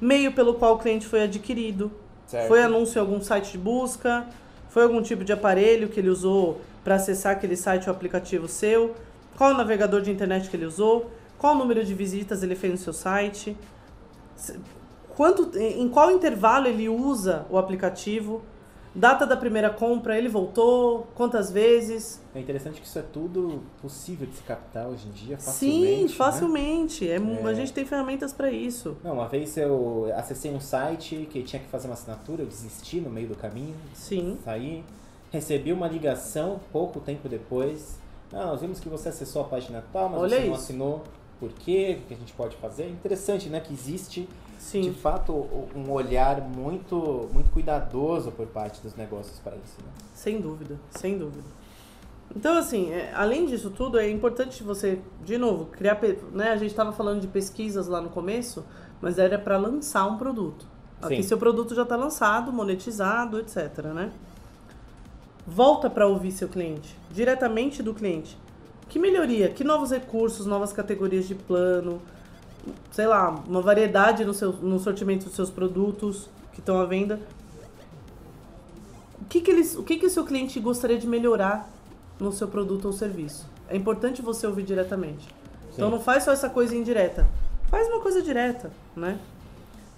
meio 0.00 0.32
pelo 0.32 0.54
qual 0.54 0.76
o 0.76 0.78
cliente 0.78 1.06
foi 1.06 1.24
adquirido, 1.24 1.90
certo. 2.28 2.46
foi 2.46 2.62
anúncio 2.62 2.98
em 2.98 3.00
algum 3.00 3.20
site 3.20 3.52
de 3.52 3.58
busca, 3.58 4.26
foi 4.68 4.84
algum 4.84 5.02
tipo 5.02 5.24
de 5.24 5.32
aparelho 5.32 5.88
que 5.88 5.98
ele 5.98 6.08
usou 6.08 6.60
para 6.84 6.94
acessar 6.94 7.32
aquele 7.32 7.56
site 7.56 7.88
ou 7.88 7.94
aplicativo 7.94 8.46
seu, 8.46 8.94
qual 9.36 9.50
o 9.50 9.54
navegador 9.54 10.00
de 10.00 10.10
internet 10.10 10.48
que 10.48 10.56
ele 10.56 10.66
usou, 10.66 11.10
qual 11.36 11.54
o 11.54 11.58
número 11.58 11.84
de 11.84 11.94
visitas 11.94 12.42
ele 12.42 12.54
fez 12.54 12.72
no 12.72 12.78
seu 12.78 12.92
site, 12.92 13.56
quanto, 15.16 15.50
em 15.58 15.88
qual 15.88 16.10
intervalo 16.10 16.68
ele 16.68 16.88
usa 16.88 17.46
o 17.50 17.58
aplicativo, 17.58 18.42
data 18.94 19.26
da 19.26 19.36
primeira 19.36 19.70
compra, 19.70 20.16
ele 20.16 20.28
voltou, 20.28 21.06
quantas 21.14 21.50
vezes. 21.50 22.20
É 22.34 22.40
interessante 22.40 22.80
que 22.80 22.86
isso 22.86 22.98
é 22.98 23.02
tudo 23.02 23.62
possível 23.80 24.26
de 24.26 24.36
se 24.36 24.42
captar 24.42 24.88
hoje 24.88 25.06
em 25.08 25.10
dia, 25.10 25.38
facilmente. 25.38 26.08
Sim, 26.08 26.14
facilmente. 26.14 27.04
Né? 27.04 27.16
É, 27.16 27.44
é... 27.44 27.46
A 27.46 27.54
gente 27.54 27.72
tem 27.72 27.84
ferramentas 27.84 28.32
para 28.32 28.50
isso. 28.50 28.96
Não, 29.02 29.14
uma 29.14 29.28
vez 29.28 29.56
eu 29.56 30.12
acessei 30.16 30.50
um 30.50 30.60
site 30.60 31.28
que 31.30 31.42
tinha 31.42 31.60
que 31.60 31.68
fazer 31.68 31.88
uma 31.88 31.94
assinatura, 31.94 32.42
eu 32.42 32.46
desisti 32.46 33.00
no 33.00 33.10
meio 33.10 33.28
do 33.28 33.34
caminho. 33.34 33.76
Sim. 33.94 34.38
Saí, 34.44 34.84
recebi 35.30 35.72
uma 35.72 35.88
ligação 35.88 36.60
pouco 36.72 37.00
tempo 37.00 37.28
depois. 37.28 37.98
Não, 38.32 38.46
nós 38.46 38.60
vimos 38.60 38.80
que 38.80 38.88
você 38.88 39.08
acessou 39.08 39.42
a 39.42 39.44
página 39.46 39.84
tal, 39.92 40.08
mas 40.08 40.20
Olha 40.20 40.36
você 40.36 40.42
isso. 40.42 40.48
não 40.48 40.54
assinou 40.54 41.04
por 41.40 41.52
quê, 41.52 41.98
o 42.02 42.06
que 42.08 42.14
a 42.14 42.16
gente 42.16 42.32
pode 42.32 42.56
fazer. 42.56 42.84
É 42.84 42.88
interessante, 42.88 43.48
né, 43.48 43.60
que 43.60 43.72
existe 43.72 44.28
Sim. 44.58 44.82
de 44.82 44.90
fato 44.90 45.32
um 45.74 45.90
olhar 45.90 46.40
muito 46.40 47.28
muito 47.32 47.50
cuidadoso 47.50 48.32
por 48.32 48.46
parte 48.48 48.80
dos 48.82 48.94
negócios 48.96 49.38
para 49.38 49.56
isso. 49.56 49.76
Né? 49.78 49.88
Sem 50.14 50.40
dúvida, 50.40 50.78
sem 50.90 51.16
dúvida. 51.16 51.46
Então, 52.34 52.58
assim, 52.58 52.90
é, 52.90 53.12
além 53.14 53.46
disso 53.46 53.70
tudo, 53.70 53.98
é 53.98 54.10
importante 54.10 54.62
você, 54.62 54.98
de 55.24 55.38
novo, 55.38 55.66
criar. 55.66 55.98
Né, 56.32 56.50
a 56.50 56.56
gente 56.56 56.70
estava 56.70 56.92
falando 56.92 57.20
de 57.20 57.26
pesquisas 57.26 57.86
lá 57.86 58.00
no 58.00 58.10
começo, 58.10 58.64
mas 59.00 59.18
era 59.18 59.38
para 59.38 59.56
lançar 59.56 60.06
um 60.06 60.18
produto. 60.18 60.66
Aqui 61.00 61.16
Sim. 61.16 61.22
seu 61.22 61.38
produto 61.38 61.74
já 61.74 61.82
está 61.82 61.96
lançado, 61.96 62.52
monetizado, 62.52 63.38
etc. 63.38 63.84
Né? 63.94 64.10
Volta 65.46 65.88
para 65.88 66.06
ouvir 66.06 66.32
seu 66.32 66.48
cliente, 66.48 66.94
diretamente 67.10 67.82
do 67.82 67.94
cliente. 67.94 68.36
Que 68.88 68.98
melhoria? 68.98 69.48
Que 69.48 69.62
novos 69.62 69.90
recursos, 69.90 70.44
novas 70.44 70.72
categorias 70.72 71.26
de 71.26 71.34
plano, 71.34 72.02
sei 72.90 73.06
lá, 73.06 73.30
uma 73.46 73.60
variedade 73.60 74.24
no, 74.24 74.34
seu, 74.34 74.52
no 74.52 74.78
sortimento 74.78 75.26
dos 75.26 75.34
seus 75.34 75.50
produtos 75.50 76.28
que 76.52 76.60
estão 76.60 76.80
à 76.80 76.84
venda. 76.84 77.20
O 79.20 79.24
que, 79.24 79.40
que, 79.40 79.50
eles, 79.50 79.76
o 79.76 79.82
que, 79.82 79.96
que 79.96 80.06
o 80.06 80.10
seu 80.10 80.24
cliente 80.24 80.58
gostaria 80.60 80.98
de 80.98 81.06
melhorar 81.06 81.68
no 82.18 82.32
seu 82.32 82.48
produto 82.48 82.86
ou 82.86 82.92
serviço? 82.92 83.46
É 83.68 83.76
importante 83.76 84.22
você 84.22 84.46
ouvir 84.46 84.62
diretamente. 84.62 85.26
Sim. 85.26 85.74
Então 85.74 85.90
não 85.90 86.00
faz 86.00 86.24
só 86.24 86.32
essa 86.32 86.48
coisa 86.48 86.74
indireta. 86.74 87.28
Faz 87.68 87.86
uma 87.88 88.00
coisa 88.00 88.22
direta, 88.22 88.70
né? 88.96 89.18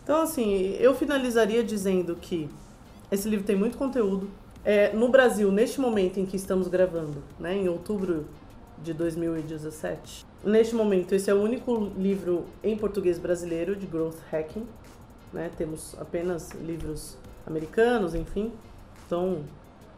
Então, 0.02 0.22
assim, 0.22 0.74
eu 0.80 0.94
finalizaria 0.94 1.62
dizendo 1.62 2.16
que 2.16 2.50
esse 3.12 3.28
livro 3.28 3.46
tem 3.46 3.54
muito 3.54 3.78
conteúdo. 3.78 4.28
É, 4.64 4.92
no 4.92 5.09
Brasil, 5.09 5.52
neste 5.52 5.80
momento 5.80 6.18
em 6.18 6.26
que 6.26 6.37
estamos 6.37 6.68
gravando, 6.68 7.22
né, 7.38 7.54
em 7.56 7.68
outubro 7.68 8.26
de 8.83 8.92
2017. 8.92 10.26
Neste 10.42 10.74
momento, 10.74 11.14
esse 11.14 11.31
é 11.31 11.35
o 11.35 11.40
único 11.40 11.92
livro 11.98 12.46
em 12.64 12.76
português 12.76 13.18
brasileiro 13.18 13.76
de 13.76 13.87
growth 13.87 14.16
hacking. 14.31 14.66
Né? 15.33 15.50
Temos 15.57 15.94
apenas 16.00 16.50
livros 16.53 17.18
americanos, 17.46 18.14
enfim. 18.14 18.50
Então, 19.07 19.42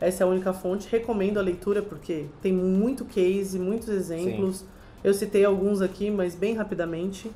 essa 0.01 0.25
é 0.25 0.27
a 0.27 0.29
única 0.29 0.53
fonte. 0.53 0.89
Recomendo 0.91 1.39
a 1.39 1.43
leitura 1.43 1.81
porque 1.81 2.27
tem 2.41 2.53
muito 2.53 3.05
case, 3.05 3.59
muitos 3.59 3.89
exemplos. 3.89 4.59
Sim. 4.59 4.67
Eu 5.05 5.15
citei 5.15 5.45
alguns 5.45 5.81
aqui, 5.81 6.11
mas 6.11 6.35
bem 6.35 6.55
rapidamente. 6.55 7.31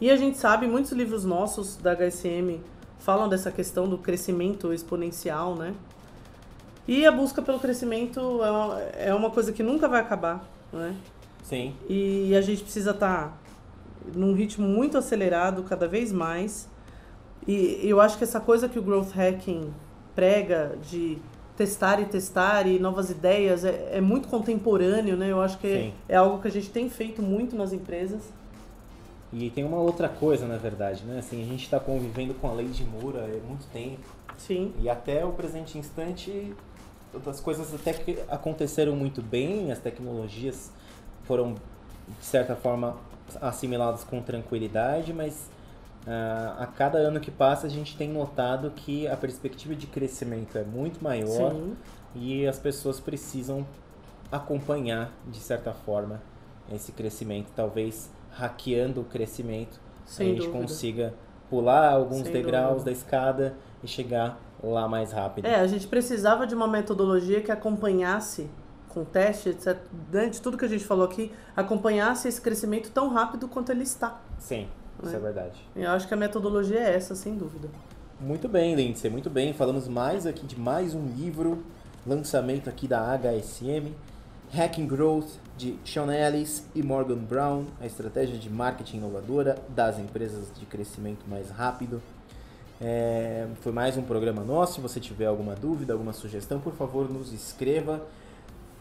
E 0.00 0.10
a 0.10 0.16
gente 0.16 0.38
sabe, 0.38 0.68
muitos 0.68 0.92
livros 0.92 1.24
nossos 1.24 1.76
da 1.76 1.92
HSM 1.92 2.60
falam 3.00 3.28
dessa 3.28 3.50
questão 3.50 3.88
do 3.88 3.98
crescimento 3.98 4.72
exponencial, 4.72 5.56
né? 5.56 5.74
E 6.86 7.04
a 7.04 7.12
busca 7.12 7.42
pelo 7.42 7.58
crescimento 7.58 8.20
é 8.20 8.50
uma, 8.50 8.80
é 8.80 9.14
uma 9.14 9.30
coisa 9.30 9.52
que 9.52 9.62
nunca 9.62 9.88
vai 9.88 10.00
acabar, 10.00 10.48
né? 10.72 10.96
Sim. 11.48 11.74
E 11.88 12.36
a 12.36 12.42
gente 12.42 12.62
precisa 12.62 12.90
estar 12.90 13.28
tá 13.28 13.38
num 14.14 14.34
ritmo 14.34 14.68
muito 14.68 14.98
acelerado 14.98 15.62
cada 15.62 15.88
vez 15.88 16.12
mais. 16.12 16.68
E 17.46 17.80
eu 17.82 18.00
acho 18.00 18.18
que 18.18 18.24
essa 18.24 18.38
coisa 18.38 18.68
que 18.68 18.78
o 18.78 18.82
growth 18.82 19.12
hacking 19.12 19.72
prega 20.14 20.76
de 20.82 21.16
testar 21.56 22.00
e 22.00 22.04
testar 22.04 22.66
e 22.66 22.78
novas 22.78 23.08
ideias 23.10 23.64
é, 23.64 23.88
é 23.92 24.00
muito 24.00 24.28
contemporâneo, 24.28 25.16
né? 25.16 25.32
Eu 25.32 25.40
acho 25.40 25.58
que 25.58 25.66
é, 25.66 25.92
é, 26.10 26.16
algo 26.16 26.40
que 26.42 26.48
a 26.48 26.50
gente 26.50 26.68
tem 26.68 26.90
feito 26.90 27.22
muito 27.22 27.56
nas 27.56 27.72
empresas. 27.72 28.22
E 29.32 29.48
tem 29.50 29.64
uma 29.64 29.78
outra 29.78 30.08
coisa, 30.08 30.46
na 30.46 30.56
verdade, 30.56 31.02
né? 31.04 31.18
Assim, 31.18 31.42
a 31.42 31.46
gente 31.46 31.64
está 31.64 31.80
convivendo 31.80 32.34
com 32.34 32.48
a 32.48 32.52
lei 32.52 32.68
de 32.68 32.84
Moore 32.84 33.18
há 33.18 33.46
muito 33.46 33.66
tempo. 33.72 34.06
Sim. 34.36 34.72
E 34.80 34.88
até 34.88 35.24
o 35.24 35.32
presente 35.32 35.78
instante 35.78 36.54
as 37.26 37.40
coisas 37.40 37.74
até 37.74 37.94
que 37.94 38.18
aconteceram 38.28 38.94
muito 38.94 39.22
bem, 39.22 39.72
as 39.72 39.78
tecnologias 39.78 40.70
foram, 41.28 41.54
de 42.18 42.24
certa 42.24 42.56
forma, 42.56 42.96
assimiladas 43.40 44.02
com 44.02 44.22
tranquilidade, 44.22 45.12
mas 45.12 45.50
uh, 46.06 46.62
a 46.62 46.66
cada 46.66 46.96
ano 46.96 47.20
que 47.20 47.30
passa 47.30 47.66
a 47.66 47.70
gente 47.70 47.96
tem 47.96 48.08
notado 48.08 48.70
que 48.74 49.06
a 49.06 49.16
perspectiva 49.16 49.74
de 49.74 49.86
crescimento 49.86 50.56
é 50.56 50.64
muito 50.64 51.04
maior 51.04 51.52
Sim. 51.52 51.76
e 52.16 52.46
as 52.46 52.58
pessoas 52.58 52.98
precisam 52.98 53.66
acompanhar, 54.32 55.12
de 55.30 55.38
certa 55.38 55.72
forma, 55.72 56.20
esse 56.72 56.92
crescimento, 56.92 57.48
talvez 57.54 58.10
hackeando 58.32 59.02
o 59.02 59.04
crescimento, 59.04 59.78
Sem 60.06 60.28
a 60.28 60.30
gente 60.30 60.46
dúvida. 60.46 60.58
consiga 60.58 61.14
pular 61.50 61.92
alguns 61.92 62.24
Sem 62.24 62.32
degraus 62.32 62.78
dúvida. 62.78 62.84
da 62.86 62.92
escada 62.92 63.56
e 63.82 63.86
chegar 63.86 64.40
lá 64.62 64.88
mais 64.88 65.12
rápido. 65.12 65.46
É, 65.46 65.56
a 65.56 65.66
gente 65.66 65.86
precisava 65.86 66.46
de 66.46 66.54
uma 66.54 66.66
metodologia 66.66 67.40
que 67.40 67.50
acompanhasse 67.50 68.48
com 68.88 69.04
teste, 69.04 69.50
etc. 69.50 69.76
Durante 70.10 70.40
tudo 70.40 70.56
que 70.56 70.64
a 70.64 70.68
gente 70.68 70.84
falou 70.84 71.04
aqui, 71.04 71.32
acompanhasse 71.56 72.28
esse 72.28 72.40
crescimento 72.40 72.90
tão 72.90 73.08
rápido 73.08 73.48
quanto 73.48 73.70
ele 73.70 73.82
está. 73.82 74.20
Sim, 74.38 74.68
isso 75.02 75.14
é, 75.14 75.16
é 75.16 75.20
verdade. 75.20 75.68
Eu 75.76 75.90
acho 75.90 76.08
que 76.08 76.14
a 76.14 76.16
metodologia 76.16 76.80
é 76.80 76.94
essa, 76.94 77.14
sem 77.14 77.36
dúvida. 77.36 77.68
Muito 78.20 78.48
bem, 78.48 78.74
Lindsay, 78.74 79.10
muito 79.10 79.30
bem. 79.30 79.52
Falamos 79.52 79.86
mais 79.86 80.26
aqui 80.26 80.44
de 80.44 80.58
mais 80.58 80.94
um 80.94 81.06
livro, 81.06 81.62
lançamento 82.06 82.68
aqui 82.68 82.88
da 82.88 83.16
HSM, 83.16 83.94
Hacking 84.52 84.86
Growth, 84.86 85.38
de 85.56 85.76
Sean 85.84 86.12
Ellis 86.12 86.64
e 86.74 86.82
Morgan 86.82 87.18
Brown, 87.18 87.66
a 87.80 87.86
estratégia 87.86 88.38
de 88.38 88.48
marketing 88.48 88.98
inovadora 88.98 89.58
das 89.68 89.98
empresas 89.98 90.48
de 90.58 90.66
crescimento 90.66 91.26
mais 91.28 91.50
rápido. 91.50 92.02
É, 92.80 93.46
foi 93.60 93.72
mais 93.72 93.96
um 93.96 94.02
programa 94.02 94.42
nosso. 94.44 94.74
Se 94.74 94.80
você 94.80 95.00
tiver 95.00 95.26
alguma 95.26 95.54
dúvida, 95.54 95.92
alguma 95.92 96.12
sugestão, 96.12 96.60
por 96.60 96.74
favor, 96.74 97.10
nos 97.10 97.32
escreva. 97.32 98.06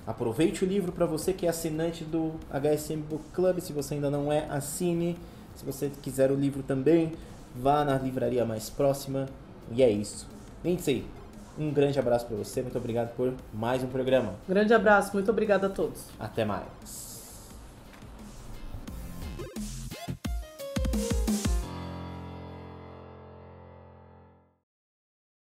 Aproveite 0.07 0.63
o 0.63 0.67
livro 0.67 0.93
para 0.93 1.05
você 1.05 1.33
que 1.33 1.45
é 1.45 1.49
assinante 1.49 2.05
do 2.05 2.31
HSM 2.49 3.01
Book 3.01 3.25
Club. 3.33 3.59
Se 3.59 3.73
você 3.73 3.95
ainda 3.95 4.09
não 4.09 4.31
é, 4.31 4.47
assine. 4.49 5.17
Se 5.53 5.65
você 5.65 5.91
quiser 6.01 6.31
o 6.31 6.35
livro 6.35 6.63
também, 6.63 7.11
vá 7.53 7.83
na 7.83 7.97
livraria 7.97 8.45
mais 8.45 8.69
próxima. 8.69 9.27
E 9.69 9.83
é 9.83 9.89
isso. 9.89 10.25
Lindsay, 10.63 11.05
um 11.59 11.71
grande 11.71 11.99
abraço 11.99 12.25
para 12.25 12.37
você. 12.37 12.61
Muito 12.61 12.77
obrigado 12.77 13.13
por 13.17 13.33
mais 13.53 13.83
um 13.83 13.87
programa. 13.87 14.35
Grande 14.47 14.73
abraço. 14.73 15.11
Muito 15.13 15.29
obrigado 15.29 15.65
a 15.65 15.69
todos. 15.69 16.05
Até 16.17 16.45
mais. 16.45 17.06